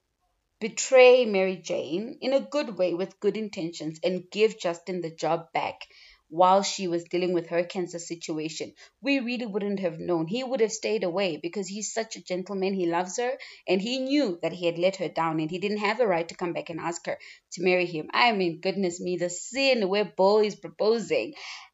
betray 0.60 1.26
Mary 1.26 1.58
Jane 1.58 2.18
in 2.22 2.34
a 2.34 2.40
good 2.40 2.78
way 2.78 2.94
with 2.94 3.20
good 3.20 3.38
intentions 3.38 4.00
and 4.04 4.30
give 4.32 4.60
Justin 4.60 5.02
the 5.02 5.10
job 5.10 5.52
back 5.54 5.82
while 6.30 6.64
she 6.64 6.88
was 6.88 7.04
dealing 7.04 7.34
with 7.34 7.50
her 7.50 7.64
cancer 7.64 8.00
situation. 8.00 8.74
We 9.02 9.20
really 9.20 9.46
wouldn't 9.46 9.82
have 9.82 10.00
known. 10.00 10.28
He 10.28 10.44
would 10.44 10.62
have 10.62 10.72
stayed 10.72 11.04
away 11.04 11.38
because 11.38 11.68
he's 11.68 11.94
such 11.94 12.16
a 12.16 12.24
gentleman. 12.24 12.74
He 12.74 12.86
loves 12.86 13.18
her 13.18 13.34
and 13.68 13.82
he 13.82 14.00
knew 14.00 14.40
that 14.42 14.54
he 14.54 14.66
had 14.66 14.80
let 14.80 14.96
her 14.98 15.10
down 15.10 15.42
and 15.42 15.52
he 15.52 15.60
didn't 15.60 15.80
have 15.80 16.00
a 16.00 16.08
right 16.08 16.28
to 16.30 16.36
come 16.36 16.54
back 16.54 16.70
and 16.70 16.80
ask 16.80 17.06
her 17.06 17.18
to 17.54 17.64
marry 17.64 17.86
him. 17.86 18.10
I 18.14 18.32
mean, 18.32 18.62
goodness 18.62 19.02
me, 19.02 19.18
the 19.18 19.30
sin 19.30 19.90
where 19.90 20.06
Bo 20.06 20.42
is 20.42 20.56
proposing. 20.56 21.34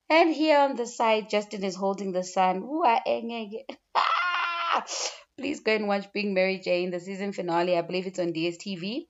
And 0.10 0.34
here 0.34 0.58
on 0.58 0.76
the 0.76 0.88
side, 0.88 1.30
Justin 1.30 1.64
is 1.64 1.76
holding 1.76 2.12
the 2.12 2.24
son. 2.24 2.68
please 5.38 5.60
go 5.60 5.76
and 5.76 5.88
watch 5.88 6.12
Being 6.14 6.34
Mary 6.34 6.58
Jane, 6.58 6.90
the 6.90 7.00
season 7.00 7.32
finale. 7.32 7.78
I 7.78 7.82
believe 7.82 8.08
it's 8.08 8.20
on 8.20 8.34
DSTV. 8.34 9.08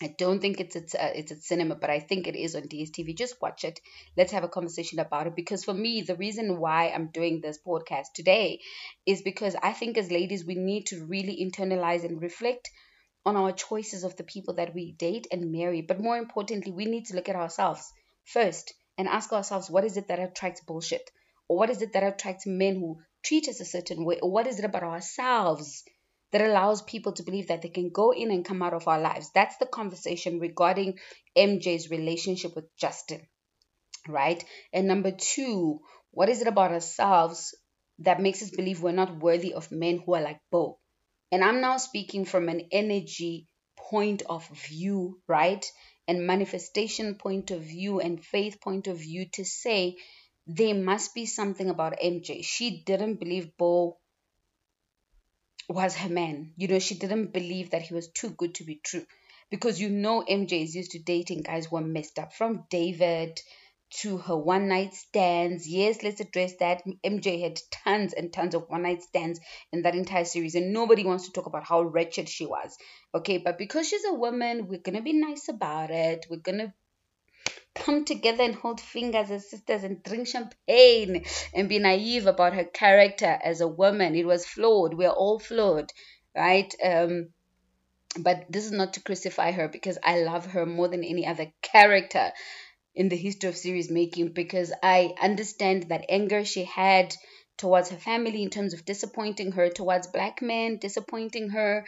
I 0.00 0.14
don't 0.16 0.38
think 0.38 0.60
it's 0.60 0.76
at, 0.76 0.94
uh, 0.94 1.10
it's 1.16 1.32
at 1.32 1.42
cinema, 1.42 1.74
but 1.74 1.90
I 1.90 1.98
think 1.98 2.28
it 2.28 2.36
is 2.36 2.54
on 2.54 2.62
DSTV. 2.62 3.16
Just 3.16 3.42
watch 3.42 3.64
it. 3.64 3.80
Let's 4.16 4.30
have 4.30 4.44
a 4.44 4.48
conversation 4.48 5.00
about 5.00 5.26
it. 5.26 5.34
Because 5.34 5.64
for 5.64 5.74
me, 5.74 6.02
the 6.02 6.14
reason 6.14 6.60
why 6.60 6.90
I'm 6.90 7.08
doing 7.08 7.40
this 7.40 7.58
podcast 7.66 8.12
today 8.14 8.60
is 9.04 9.22
because 9.22 9.56
I 9.60 9.72
think 9.72 9.98
as 9.98 10.12
ladies, 10.12 10.46
we 10.46 10.54
need 10.54 10.86
to 10.86 11.04
really 11.04 11.44
internalize 11.44 12.04
and 12.04 12.22
reflect 12.22 12.70
on 13.26 13.34
our 13.34 13.50
choices 13.50 14.04
of 14.04 14.16
the 14.16 14.22
people 14.22 14.54
that 14.54 14.72
we 14.72 14.92
date 14.92 15.26
and 15.32 15.50
marry. 15.50 15.82
But 15.82 16.00
more 16.00 16.16
importantly, 16.16 16.70
we 16.70 16.84
need 16.84 17.06
to 17.06 17.16
look 17.16 17.28
at 17.28 17.34
ourselves 17.34 17.92
first 18.24 18.74
and 18.96 19.08
ask 19.08 19.32
ourselves 19.32 19.68
what 19.68 19.84
is 19.84 19.96
it 19.96 20.06
that 20.06 20.20
attracts 20.20 20.60
bullshit? 20.60 21.10
Or 21.48 21.56
what 21.56 21.70
is 21.70 21.82
it 21.82 21.94
that 21.94 22.04
attracts 22.04 22.46
men 22.46 22.76
who 22.76 23.00
treat 23.24 23.48
us 23.48 23.60
a 23.60 23.64
certain 23.64 24.04
way? 24.04 24.18
Or 24.20 24.30
what 24.30 24.46
is 24.46 24.58
it 24.58 24.64
about 24.64 24.82
ourselves 24.82 25.84
that 26.32 26.42
allows 26.42 26.82
people 26.82 27.12
to 27.12 27.22
believe 27.22 27.48
that 27.48 27.62
they 27.62 27.68
can 27.68 27.90
go 27.90 28.12
in 28.12 28.30
and 28.30 28.44
come 28.44 28.62
out 28.62 28.74
of 28.74 28.88
our 28.88 29.00
lives? 29.00 29.30
That's 29.34 29.56
the 29.58 29.66
conversation 29.66 30.40
regarding 30.40 30.98
MJ's 31.36 31.90
relationship 31.90 32.54
with 32.54 32.66
Justin, 32.76 33.26
right? 34.08 34.44
And 34.72 34.86
number 34.86 35.12
two, 35.12 35.80
what 36.10 36.28
is 36.28 36.40
it 36.40 36.48
about 36.48 36.72
ourselves 36.72 37.54
that 38.00 38.20
makes 38.20 38.42
us 38.42 38.50
believe 38.50 38.82
we're 38.82 38.92
not 38.92 39.18
worthy 39.18 39.54
of 39.54 39.70
men 39.72 40.02
who 40.04 40.14
are 40.14 40.22
like 40.22 40.40
Bo? 40.50 40.78
And 41.30 41.44
I'm 41.44 41.60
now 41.60 41.76
speaking 41.76 42.24
from 42.24 42.48
an 42.48 42.68
energy 42.72 43.46
point 43.76 44.22
of 44.28 44.48
view, 44.48 45.20
right? 45.28 45.64
And 46.06 46.26
manifestation 46.26 47.16
point 47.16 47.50
of 47.50 47.60
view 47.60 48.00
and 48.00 48.24
faith 48.24 48.60
point 48.60 48.86
of 48.86 48.98
view 48.98 49.26
to 49.34 49.44
say 49.44 49.96
there 50.48 50.74
must 50.74 51.14
be 51.14 51.26
something 51.26 51.70
about 51.70 51.94
MJ. 52.00 52.42
She 52.42 52.82
didn't 52.82 53.20
believe 53.20 53.56
Bo 53.56 53.98
was 55.68 55.94
her 55.96 56.08
man. 56.08 56.52
You 56.56 56.68
know, 56.68 56.78
she 56.78 56.94
didn't 56.96 57.32
believe 57.32 57.70
that 57.70 57.82
he 57.82 57.94
was 57.94 58.08
too 58.08 58.30
good 58.30 58.54
to 58.56 58.64
be 58.64 58.80
true. 58.82 59.06
Because 59.50 59.80
you 59.80 59.88
know 59.88 60.22
MJ 60.26 60.62
is 60.62 60.74
used 60.74 60.90
to 60.92 60.98
dating 60.98 61.42
guys 61.42 61.66
who 61.66 61.76
are 61.76 61.82
messed 61.82 62.18
up. 62.18 62.32
From 62.32 62.64
David 62.70 63.40
to 64.00 64.18
her 64.18 64.36
one 64.36 64.68
night 64.68 64.92
stands. 64.94 65.66
Yes, 65.66 66.02
let's 66.02 66.20
address 66.20 66.54
that. 66.56 66.82
MJ 67.04 67.40
had 67.40 67.60
tons 67.70 68.12
and 68.12 68.30
tons 68.32 68.54
of 68.54 68.68
one 68.68 68.82
night 68.82 69.02
stands 69.02 69.40
in 69.72 69.82
that 69.82 69.94
entire 69.94 70.24
series, 70.26 70.54
and 70.54 70.72
nobody 70.74 71.04
wants 71.04 71.24
to 71.26 71.32
talk 71.32 71.46
about 71.46 71.64
how 71.64 71.82
wretched 71.82 72.28
she 72.28 72.44
was. 72.44 72.76
Okay, 73.14 73.38
but 73.38 73.56
because 73.56 73.88
she's 73.88 74.04
a 74.04 74.12
woman, 74.14 74.68
we're 74.68 74.80
gonna 74.80 75.02
be 75.02 75.14
nice 75.14 75.48
about 75.48 75.90
it. 75.90 76.26
We're 76.28 76.36
gonna 76.40 76.74
come 77.78 78.04
together 78.04 78.42
and 78.44 78.54
hold 78.54 78.80
fingers 78.80 79.30
as 79.30 79.50
sisters 79.50 79.84
and 79.84 80.02
drink 80.02 80.28
champagne 80.28 81.24
and 81.54 81.68
be 81.68 81.78
naive 81.78 82.26
about 82.26 82.54
her 82.54 82.64
character 82.64 83.38
as 83.42 83.60
a 83.60 83.68
woman. 83.68 84.14
It 84.14 84.26
was 84.26 84.46
flawed. 84.46 84.94
We're 84.94 85.08
all 85.08 85.38
flawed, 85.38 85.90
right? 86.36 86.72
Um, 86.84 87.28
but 88.18 88.46
this 88.50 88.64
is 88.64 88.72
not 88.72 88.94
to 88.94 89.02
crucify 89.02 89.52
her 89.52 89.68
because 89.68 89.98
I 90.02 90.20
love 90.20 90.46
her 90.46 90.66
more 90.66 90.88
than 90.88 91.04
any 91.04 91.26
other 91.26 91.52
character 91.62 92.32
in 92.94 93.08
the 93.08 93.16
history 93.16 93.48
of 93.48 93.56
series 93.56 93.90
making 93.90 94.32
because 94.32 94.72
I 94.82 95.14
understand 95.22 95.84
that 95.84 96.06
anger 96.08 96.44
she 96.44 96.64
had 96.64 97.14
towards 97.56 97.90
her 97.90 97.96
family 97.96 98.42
in 98.42 98.50
terms 98.50 98.72
of 98.72 98.84
disappointing 98.84 99.52
her, 99.52 99.68
towards 99.68 100.06
black 100.06 100.40
men 100.40 100.78
disappointing 100.78 101.50
her, 101.50 101.84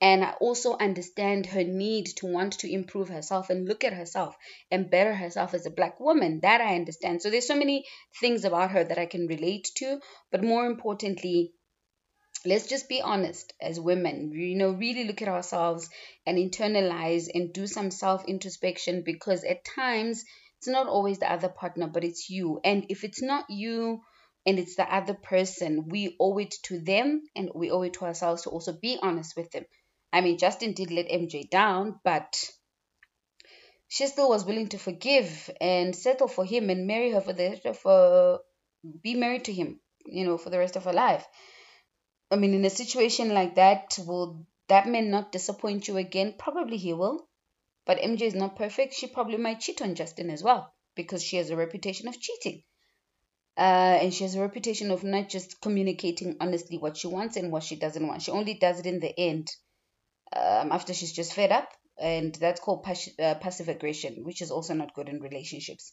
and 0.00 0.24
I 0.24 0.30
also 0.40 0.76
understand 0.76 1.46
her 1.46 1.64
need 1.64 2.06
to 2.18 2.26
want 2.26 2.60
to 2.60 2.72
improve 2.72 3.08
herself 3.08 3.50
and 3.50 3.66
look 3.66 3.82
at 3.82 3.92
herself 3.92 4.36
and 4.70 4.90
better 4.90 5.12
herself 5.12 5.54
as 5.54 5.66
a 5.66 5.70
black 5.70 5.98
woman. 5.98 6.40
That 6.40 6.60
I 6.60 6.76
understand. 6.76 7.20
So 7.20 7.30
there's 7.30 7.48
so 7.48 7.56
many 7.56 7.84
things 8.20 8.44
about 8.44 8.70
her 8.70 8.84
that 8.84 8.98
I 8.98 9.06
can 9.06 9.26
relate 9.26 9.70
to. 9.78 10.00
But 10.30 10.44
more 10.44 10.66
importantly, 10.66 11.52
let's 12.44 12.68
just 12.68 12.88
be 12.88 13.00
honest 13.02 13.52
as 13.60 13.80
women. 13.80 14.30
You 14.32 14.56
know, 14.56 14.70
really 14.70 15.04
look 15.04 15.20
at 15.20 15.28
ourselves 15.28 15.90
and 16.24 16.38
internalize 16.38 17.26
and 17.34 17.52
do 17.52 17.66
some 17.66 17.90
self 17.90 18.24
introspection 18.26 19.02
because 19.04 19.42
at 19.42 19.64
times 19.64 20.24
it's 20.58 20.68
not 20.68 20.86
always 20.86 21.18
the 21.18 21.30
other 21.30 21.48
partner, 21.48 21.88
but 21.88 22.04
it's 22.04 22.30
you. 22.30 22.60
And 22.62 22.86
if 22.88 23.02
it's 23.02 23.22
not 23.22 23.50
you 23.50 24.02
and 24.46 24.60
it's 24.60 24.76
the 24.76 24.92
other 24.92 25.14
person, 25.14 25.88
we 25.88 26.16
owe 26.20 26.38
it 26.38 26.54
to 26.64 26.78
them 26.78 27.22
and 27.34 27.50
we 27.52 27.72
owe 27.72 27.82
it 27.82 27.94
to 27.94 28.04
ourselves 28.04 28.42
to 28.42 28.50
also 28.50 28.72
be 28.72 28.96
honest 29.02 29.36
with 29.36 29.50
them. 29.50 29.64
I 30.12 30.20
mean, 30.20 30.38
Justin 30.38 30.72
did 30.72 30.90
let 30.90 31.10
MJ 31.10 31.48
down, 31.48 32.00
but 32.02 32.50
she 33.88 34.06
still 34.06 34.28
was 34.28 34.44
willing 34.44 34.68
to 34.68 34.78
forgive 34.78 35.50
and 35.60 35.94
settle 35.94 36.28
for 36.28 36.44
him 36.44 36.70
and 36.70 36.86
marry 36.86 37.10
her 37.12 37.20
for 37.20 37.32
the 37.32 37.50
rest 37.50 37.66
of 37.66 37.86
uh, 37.86 38.38
be 39.02 39.14
married 39.14 39.44
to 39.44 39.52
him, 39.52 39.80
you 40.06 40.24
know, 40.24 40.38
for 40.38 40.50
the 40.50 40.58
rest 40.58 40.76
of 40.76 40.84
her 40.84 40.92
life. 40.92 41.26
I 42.30 42.36
mean, 42.36 42.54
in 42.54 42.64
a 42.64 42.70
situation 42.70 43.34
like 43.34 43.54
that, 43.56 43.98
will 44.06 44.46
that 44.68 44.86
man 44.86 45.10
not 45.10 45.32
disappoint 45.32 45.88
you 45.88 45.96
again? 45.96 46.34
Probably 46.38 46.76
he 46.76 46.92
will. 46.92 47.26
But 47.86 47.98
MJ 48.00 48.26
is 48.26 48.34
not 48.34 48.56
perfect. 48.56 48.94
She 48.94 49.06
probably 49.06 49.38
might 49.38 49.60
cheat 49.60 49.80
on 49.80 49.94
Justin 49.94 50.28
as 50.30 50.42
well 50.42 50.74
because 50.94 51.22
she 51.22 51.36
has 51.36 51.48
a 51.48 51.56
reputation 51.56 52.06
of 52.08 52.20
cheating. 52.20 52.62
Uh, 53.56 53.98
and 54.02 54.12
she 54.12 54.24
has 54.24 54.34
a 54.34 54.40
reputation 54.40 54.90
of 54.90 55.04
not 55.04 55.28
just 55.28 55.60
communicating 55.60 56.36
honestly 56.40 56.76
what 56.76 56.96
she 56.96 57.08
wants 57.08 57.36
and 57.36 57.50
what 57.50 57.62
she 57.62 57.76
doesn't 57.76 58.06
want. 58.06 58.22
She 58.22 58.30
only 58.30 58.54
does 58.54 58.78
it 58.80 58.86
in 58.86 59.00
the 59.00 59.18
end 59.18 59.50
um, 60.34 60.72
after 60.72 60.94
she's 60.94 61.12
just 61.12 61.34
fed 61.34 61.52
up 61.52 61.68
and 62.00 62.34
that's 62.34 62.60
called 62.60 62.82
pas- 62.82 63.10
uh, 63.18 63.34
passive 63.34 63.68
aggression, 63.68 64.24
which 64.24 64.42
is 64.42 64.50
also 64.50 64.74
not 64.74 64.94
good 64.94 65.08
in 65.08 65.20
relationships. 65.20 65.92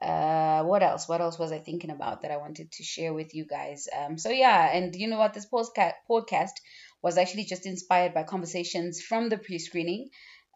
Uh, 0.00 0.62
what 0.64 0.82
else? 0.82 1.08
What 1.08 1.20
else 1.20 1.38
was 1.38 1.52
I 1.52 1.58
thinking 1.58 1.90
about 1.90 2.22
that 2.22 2.30
I 2.30 2.38
wanted 2.38 2.72
to 2.72 2.82
share 2.82 3.12
with 3.12 3.34
you 3.34 3.44
guys? 3.44 3.86
Um, 3.96 4.16
so 4.16 4.30
yeah, 4.30 4.70
and 4.72 4.94
you 4.94 5.08
know 5.08 5.18
what? 5.18 5.34
This 5.34 5.46
postca- 5.46 5.92
podcast 6.10 6.52
was 7.02 7.18
actually 7.18 7.44
just 7.44 7.66
inspired 7.66 8.14
by 8.14 8.22
conversations 8.22 9.02
from 9.02 9.28
the 9.28 9.36
pre-screening. 9.36 10.08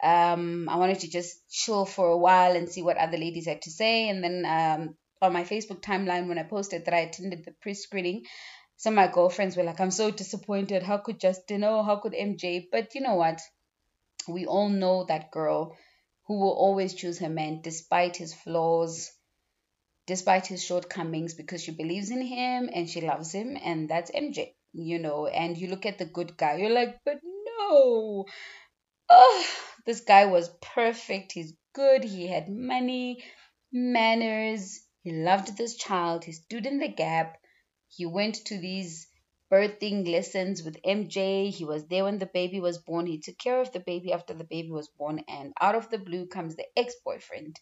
Um, 0.03 0.69
I 0.69 0.77
wanted 0.77 1.01
to 1.01 1.11
just 1.11 1.49
chill 1.51 1.85
for 1.85 2.09
a 2.09 2.19
while 2.19 2.57
and 2.57 2.69
see 2.69 2.83
what 2.83 2.97
other 2.97 3.19
ladies 3.19 3.47
had 3.47 3.63
to 3.63 3.71
say, 3.71 4.09
and 4.09 4.25
then 4.25 4.45
um, 4.47 4.97
on 5.21 5.33
my 5.33 5.45
Facebook 5.45 5.83
timeline 5.83 6.29
when 6.29 6.39
I 6.39 6.45
posted 6.45 6.87
that 6.87 6.95
I 6.95 7.01
attended 7.01 7.45
the 7.45 7.53
pre-screening, 7.61 8.25
some 8.77 8.95
of 8.95 8.97
my 8.97 9.13
girlfriends 9.13 9.57
were 9.57 9.65
like, 9.65 9.81
"I'm 9.81 9.91
so 9.91 10.11
disappointed. 10.11 10.83
How 10.83 10.99
could 10.99 11.21
Justin? 11.21 11.65
Oh, 11.65 11.83
how 11.83 11.97
could 11.97 12.15
MJ?" 12.15 12.69
But 12.71 12.95
you 12.95 13.01
know 13.01 13.15
what? 13.17 13.41
we 14.29 14.47
all 14.47 14.69
know 14.69 15.05
that 15.05 15.31
girl 15.31 15.77
who 16.27 16.39
will 16.41 16.53
always 16.53 16.95
choose 16.95 17.19
her 17.19 17.29
man 17.29 17.61
despite 17.63 18.17
his 18.17 18.35
flaws, 18.35 19.13
despite 20.07 20.47
his 20.47 20.65
shortcomings, 20.65 21.35
because 21.35 21.63
she 21.63 21.73
believes 21.73 22.11
in 22.11 22.23
him 22.23 22.71
and 22.73 22.89
she 22.89 23.01
loves 23.01 23.33
him, 23.33 23.57
and 23.63 23.89
that's 23.89 24.11
MJ, 24.11 24.55
you 24.73 24.99
know. 24.99 25.27
And 25.27 25.57
you 25.59 25.69
look 25.69 25.87
at 25.87 25.99
the 25.99 26.07
good 26.07 26.37
guy, 26.37 26.57
you're 26.57 26.71
like, 26.71 27.01
but 27.05 27.21
no, 27.23 28.25
oh, 29.11 29.47
this 29.87 30.01
guy 30.01 30.27
was 30.27 30.51
perfect. 30.63 31.33
He's 31.33 31.55
good, 31.75 32.05
he 32.05 32.27
had 32.27 32.49
money, 32.49 33.25
manners, 33.73 34.81
he 35.03 35.13
loved 35.13 35.57
this 35.57 35.77
child, 35.77 36.25
he 36.25 36.33
stood 36.33 36.67
in 36.67 36.79
the 36.79 36.89
gap, 36.89 37.37
he 37.97 38.07
went 38.07 38.35
to 38.47 38.59
these 38.59 39.07
birthing 39.53 40.07
lessons 40.11 40.63
with 40.63 40.77
MJ. 40.85 41.51
He 41.51 41.65
was 41.65 41.87
there 41.87 42.05
when 42.05 42.19
the 42.19 42.27
baby 42.27 42.61
was 42.61 42.79
born. 42.79 43.07
He 43.07 43.19
took 43.21 43.39
care 43.39 43.61
of 43.61 43.73
the 43.73 43.81
baby 43.81 44.13
after 44.13 44.35
the 44.35 44.45
baby 44.45 44.71
was 44.71 44.89
born. 44.89 45.25
And 45.29 45.53
out 45.61 45.75
of 45.75 45.91
the 45.91 45.99
blue 45.99 46.27
comes 46.27 46.57
the 46.57 46.67
ex 46.77 46.95
boyfriend. 47.05 47.61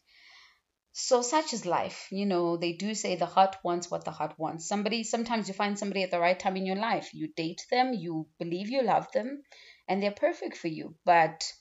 So, 0.94 1.20
such 1.20 1.52
is 1.52 1.66
life. 1.66 2.08
You 2.10 2.24
know, 2.24 2.56
they 2.56 2.72
do 2.72 2.94
say 2.94 3.16
the 3.16 3.26
heart 3.26 3.56
wants 3.62 3.90
what 3.90 4.04
the 4.06 4.10
heart 4.10 4.38
wants. 4.38 4.66
Somebody, 4.66 5.04
sometimes 5.04 5.48
you 5.48 5.54
find 5.54 5.78
somebody 5.78 6.02
at 6.02 6.10
the 6.10 6.20
right 6.20 6.38
time 6.38 6.56
in 6.56 6.64
your 6.66 6.76
life. 6.76 7.12
You 7.12 7.28
date 7.28 7.66
them, 7.70 7.92
you 7.92 8.26
believe 8.38 8.70
you 8.70 8.82
love 8.82 9.10
them, 9.12 9.42
and 9.88 10.02
they're 10.02 10.12
perfect 10.12 10.56
for 10.56 10.68
you. 10.68 10.94
But 11.04 11.52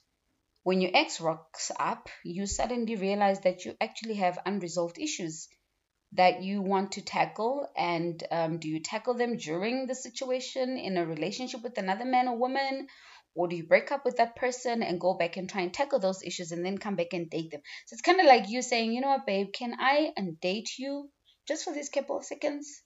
when 0.63 0.81
your 0.81 0.91
ex 0.93 1.21
rocks 1.21 1.71
up, 1.79 2.09
you 2.23 2.47
suddenly 2.47 2.95
realize 2.95 3.41
that 3.41 3.65
you 3.65 3.75
actually 3.81 4.15
have 4.15 4.39
unresolved 4.45 4.99
issues 4.99 5.49
that 6.13 6.43
you 6.43 6.61
want 6.61 6.93
to 6.93 7.01
tackle? 7.01 7.67
And 7.77 8.21
um, 8.31 8.59
do 8.59 8.67
you 8.67 8.81
tackle 8.81 9.13
them 9.13 9.37
during 9.37 9.87
the 9.87 9.95
situation 9.95 10.77
in 10.77 10.97
a 10.97 11.05
relationship 11.05 11.63
with 11.63 11.77
another 11.77 12.05
man 12.05 12.27
or 12.27 12.37
woman? 12.37 12.87
Or 13.33 13.47
do 13.47 13.55
you 13.55 13.65
break 13.65 13.93
up 13.93 14.03
with 14.03 14.17
that 14.17 14.35
person 14.35 14.83
and 14.83 14.99
go 14.99 15.13
back 15.13 15.37
and 15.37 15.49
try 15.49 15.61
and 15.61 15.73
tackle 15.73 15.99
those 15.99 16.21
issues 16.21 16.51
and 16.51 16.65
then 16.65 16.77
come 16.77 16.97
back 16.97 17.13
and 17.13 17.29
date 17.29 17.51
them? 17.51 17.61
So 17.85 17.93
it's 17.93 18.01
kind 18.01 18.19
of 18.19 18.25
like 18.25 18.49
you 18.49 18.61
saying 18.61 18.91
you 18.91 18.99
know 18.99 19.07
what 19.07 19.25
babe? 19.25 19.53
Can 19.53 19.73
i 19.79 20.11
date 20.41 20.77
you 20.77 21.09
just 21.47 21.63
for 21.63 21.73
this 21.73 21.87
couple 21.87 22.17
of 22.17 22.25
seconds 22.25 22.83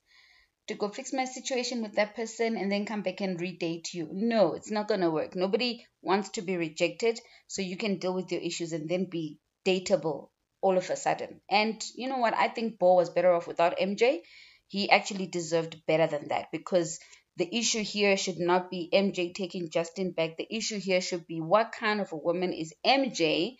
to 0.68 0.76
go 0.76 0.90
fix 0.90 1.14
my 1.14 1.26
situation 1.26 1.82
with 1.82 1.94
that 1.96 2.16
person 2.16 2.58
and 2.58 2.72
then 2.72 2.86
come 2.86 3.02
back 3.02 3.22
and 3.22 3.40
redate 3.40 3.92
you? 3.92 4.08
No 4.12 4.54
it's 4.54 4.70
not 4.70 4.88
going 4.88 5.02
to 5.02 5.10
work. 5.10 5.36
Nobody 5.36 5.88
wants 6.04 6.30
to 6.30 6.44
be 6.44 6.58
rejected 6.58 7.20
so 7.48 7.64
you 7.64 7.76
can 7.76 7.98
deal 7.98 8.14
with 8.14 8.32
your 8.32 8.42
issues 8.42 8.72
and 8.72 8.88
then 8.88 9.06
be 9.10 9.40
dateable 9.66 10.30
all 10.66 10.78
of 10.78 10.90
a 10.90 10.96
sudden. 10.96 11.42
And 11.48 11.80
you 11.96 12.10
know 12.10 12.18
what? 12.18 12.34
I 12.34 12.48
think 12.48 12.80
Bo 12.80 12.96
was 12.96 13.12
better 13.12 13.32
off 13.32 13.46
without 13.46 13.78
MJ. 13.78 14.22
He 14.68 14.90
actually 14.90 15.28
deserved 15.28 15.86
better 15.86 16.08
than 16.08 16.30
that 16.30 16.48
because 16.52 17.00
the 17.38 17.48
issue 17.56 17.84
here 17.84 18.18
should 18.18 18.40
not 18.40 18.72
be 18.72 18.90
MJ 18.92 19.36
taking 19.36 19.70
Justin 19.70 20.12
back. 20.14 20.38
The 20.38 20.48
issue 20.50 20.80
here 20.80 21.02
should 21.02 21.28
be 21.28 21.40
what 21.40 21.72
kind 21.72 22.02
of 22.02 22.12
a 22.12 22.18
woman 22.18 22.52
is 22.52 22.74
MJ 22.84 23.58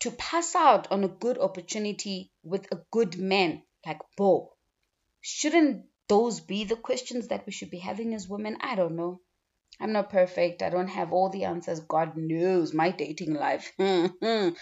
to 0.00 0.12
pass 0.12 0.54
out 0.54 0.92
on 0.92 1.02
a 1.02 1.08
good 1.24 1.36
opportunity 1.36 2.30
with 2.44 2.70
a 2.70 2.78
good 2.92 3.18
man 3.18 3.64
like 3.84 3.98
Bo. 4.16 4.52
Shouldn't 5.20 5.86
those 6.08 6.38
be 6.38 6.62
the 6.62 6.76
questions 6.76 7.28
that 7.28 7.44
we 7.44 7.50
should 7.50 7.70
be 7.70 7.78
having 7.78 8.14
as 8.14 8.28
women? 8.28 8.58
I 8.60 8.76
don't 8.76 8.94
know. 8.94 9.20
I'm 9.80 9.92
not 9.92 10.10
perfect. 10.10 10.62
I 10.62 10.70
don't 10.70 10.88
have 10.88 11.12
all 11.12 11.30
the 11.30 11.44
answers. 11.44 11.80
God 11.80 12.12
knows 12.16 12.72
my 12.72 12.90
dating 12.90 13.34
life. 13.34 13.72
if 13.78 14.54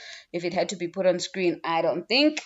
it 0.44 0.54
had 0.54 0.70
to 0.70 0.76
be 0.76 0.88
put 0.88 1.06
on 1.06 1.18
screen, 1.20 1.60
I 1.64 1.82
don't 1.82 2.08
think 2.08 2.40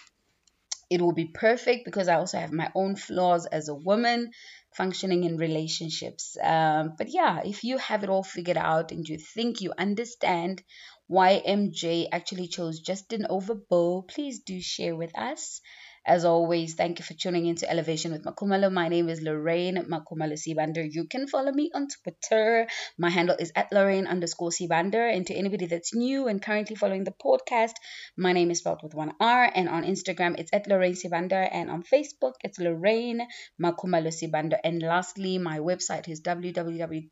it 0.91 1.01
will 1.01 1.13
be 1.13 1.31
perfect 1.33 1.85
because 1.85 2.09
I 2.09 2.15
also 2.15 2.39
have 2.39 2.53
my 2.53 2.71
own 2.75 2.97
flaws 2.97 3.47
as 3.47 3.69
a 3.69 3.75
woman 3.75 4.31
functioning 4.75 5.25
in 5.25 5.37
relationships. 5.37 6.37
Um, 6.43 6.95
but 6.97 7.09
yeah, 7.09 7.41
if 7.45 7.65
you 7.65 7.79
have 7.79 8.05
it 8.05 8.11
all 8.11 8.23
figured 8.23 8.57
out 8.57 8.93
and 8.93 9.09
you 9.09 9.19
think 9.19 9.61
you 9.61 9.73
understand 9.77 10.63
why 11.09 11.43
MJ 11.45 12.09
actually 12.11 12.49
chose 12.49 12.81
Justin 12.81 13.27
over 13.29 13.55
Bo, 13.55 14.03
please 14.03 14.41
do 14.41 14.61
share 14.61 14.95
with 14.95 15.17
us. 15.19 15.61
As 16.09 16.25
always, 16.25 16.75
thank 16.75 17.01
you 17.01 17.05
for 17.05 17.14
tuning 17.14 17.47
into 17.47 17.69
Elevation 17.69 18.12
with 18.12 18.23
Makumalo. 18.25 18.71
My 18.71 18.87
name 18.87 19.09
is 19.09 19.23
Lorraine 19.23 19.87
Makumalo 19.90 20.35
Sibanda. 20.38 20.87
You 20.88 21.09
can 21.09 21.27
follow 21.27 21.51
me 21.51 21.73
on 21.75 21.88
Twitter. 21.88 22.69
My 22.97 23.11
handle 23.11 23.35
is 23.37 23.51
at 23.57 23.73
Lorraine 23.73 24.07
underscore 24.07 24.51
Sibanda. 24.51 25.12
And 25.12 25.27
to 25.27 25.35
anybody 25.35 25.66
that's 25.66 25.97
new 25.97 26.29
and 26.29 26.40
currently 26.40 26.77
following 26.77 27.03
the 27.03 27.11
podcast, 27.11 27.73
my 28.16 28.33
name 28.33 28.53
is 28.53 28.61
spelled 28.61 28.85
with 28.85 28.95
one 28.95 29.14
R. 29.19 29.51
And 29.53 29.69
on 29.69 29.83
Instagram, 29.83 30.38
it's 30.38 30.53
at 30.53 30.69
Lorraine 30.69 30.95
Sibanda. 30.95 31.49
And 31.51 31.69
on 31.73 31.83
Facebook, 31.83 32.35
it's 32.45 32.61
Lorraine 32.61 33.27
Makumalo 33.61 34.14
Sibanda. 34.14 34.59
And 34.62 34.81
lastly, 34.83 35.38
my 35.38 35.59
website 35.59 36.09
is 36.09 36.21
www 36.21 37.11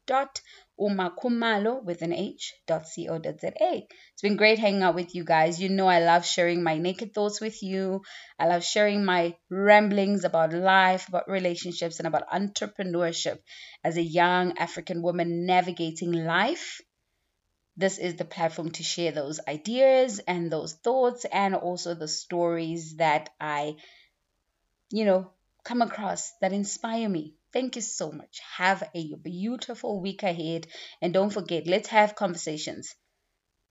umakumalo 0.80 1.82
with 1.84 2.02
an 2.02 2.12
H 2.12 2.54
dot 2.66 2.84
co.za. 2.94 3.52
It's 4.12 4.22
been 4.22 4.36
great 4.36 4.58
hanging 4.58 4.82
out 4.82 4.94
with 4.94 5.14
you 5.14 5.24
guys. 5.24 5.60
You 5.60 5.68
know 5.68 5.86
I 5.86 6.00
love 6.00 6.26
sharing 6.26 6.62
my 6.62 6.78
naked 6.78 7.14
thoughts 7.14 7.40
with 7.40 7.62
you. 7.62 8.02
I 8.38 8.46
love 8.46 8.64
sharing 8.84 9.04
my 9.04 9.34
ramblings 9.48 10.24
about 10.24 10.52
life, 10.52 11.08
about 11.08 11.26
relationships, 11.26 11.98
and 12.00 12.06
about 12.06 12.28
entrepreneurship 12.28 13.38
as 13.82 13.96
a 13.96 14.02
young 14.02 14.58
African 14.58 15.00
woman 15.00 15.46
navigating 15.46 16.12
life. 16.12 16.82
This 17.78 17.96
is 17.96 18.16
the 18.16 18.26
platform 18.26 18.70
to 18.72 18.82
share 18.82 19.12
those 19.12 19.40
ideas 19.48 20.18
and 20.28 20.52
those 20.52 20.74
thoughts 20.74 21.24
and 21.24 21.54
also 21.54 21.94
the 21.94 22.08
stories 22.08 22.96
that 22.96 23.30
I, 23.40 23.76
you 24.90 25.06
know, 25.06 25.30
come 25.64 25.80
across 25.80 26.32
that 26.42 26.52
inspire 26.52 27.08
me 27.08 27.34
Thank 27.54 27.76
you 27.76 27.82
so 27.82 28.10
much. 28.10 28.40
Have 28.56 28.82
a 28.96 29.14
beautiful 29.14 30.00
week 30.00 30.24
ahead. 30.24 30.66
And 31.00 31.14
don't 31.14 31.30
forget, 31.32 31.68
let's 31.68 31.88
have 31.90 32.16
conversations 32.16 32.96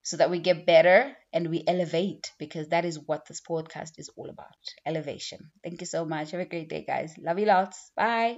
so 0.04 0.18
that 0.18 0.30
we 0.32 0.40
get 0.40 0.66
better 0.66 1.16
and 1.34 1.50
we 1.50 1.64
elevate 1.68 2.32
because 2.40 2.70
that 2.70 2.86
is 2.86 3.00
what 3.08 3.26
this 3.28 3.42
podcast 3.42 3.98
is 3.98 4.10
all 4.18 4.30
about 4.30 4.56
elevation. 4.86 5.52
Thank 5.64 5.82
you 5.82 5.88
so 5.88 6.06
much. 6.06 6.32
Have 6.32 6.42
a 6.42 6.46
great 6.46 6.70
day, 6.70 6.84
guys. 6.86 7.16
Love 7.18 7.40
you 7.40 7.46
lots. 7.48 7.92
Bye. 7.96 8.38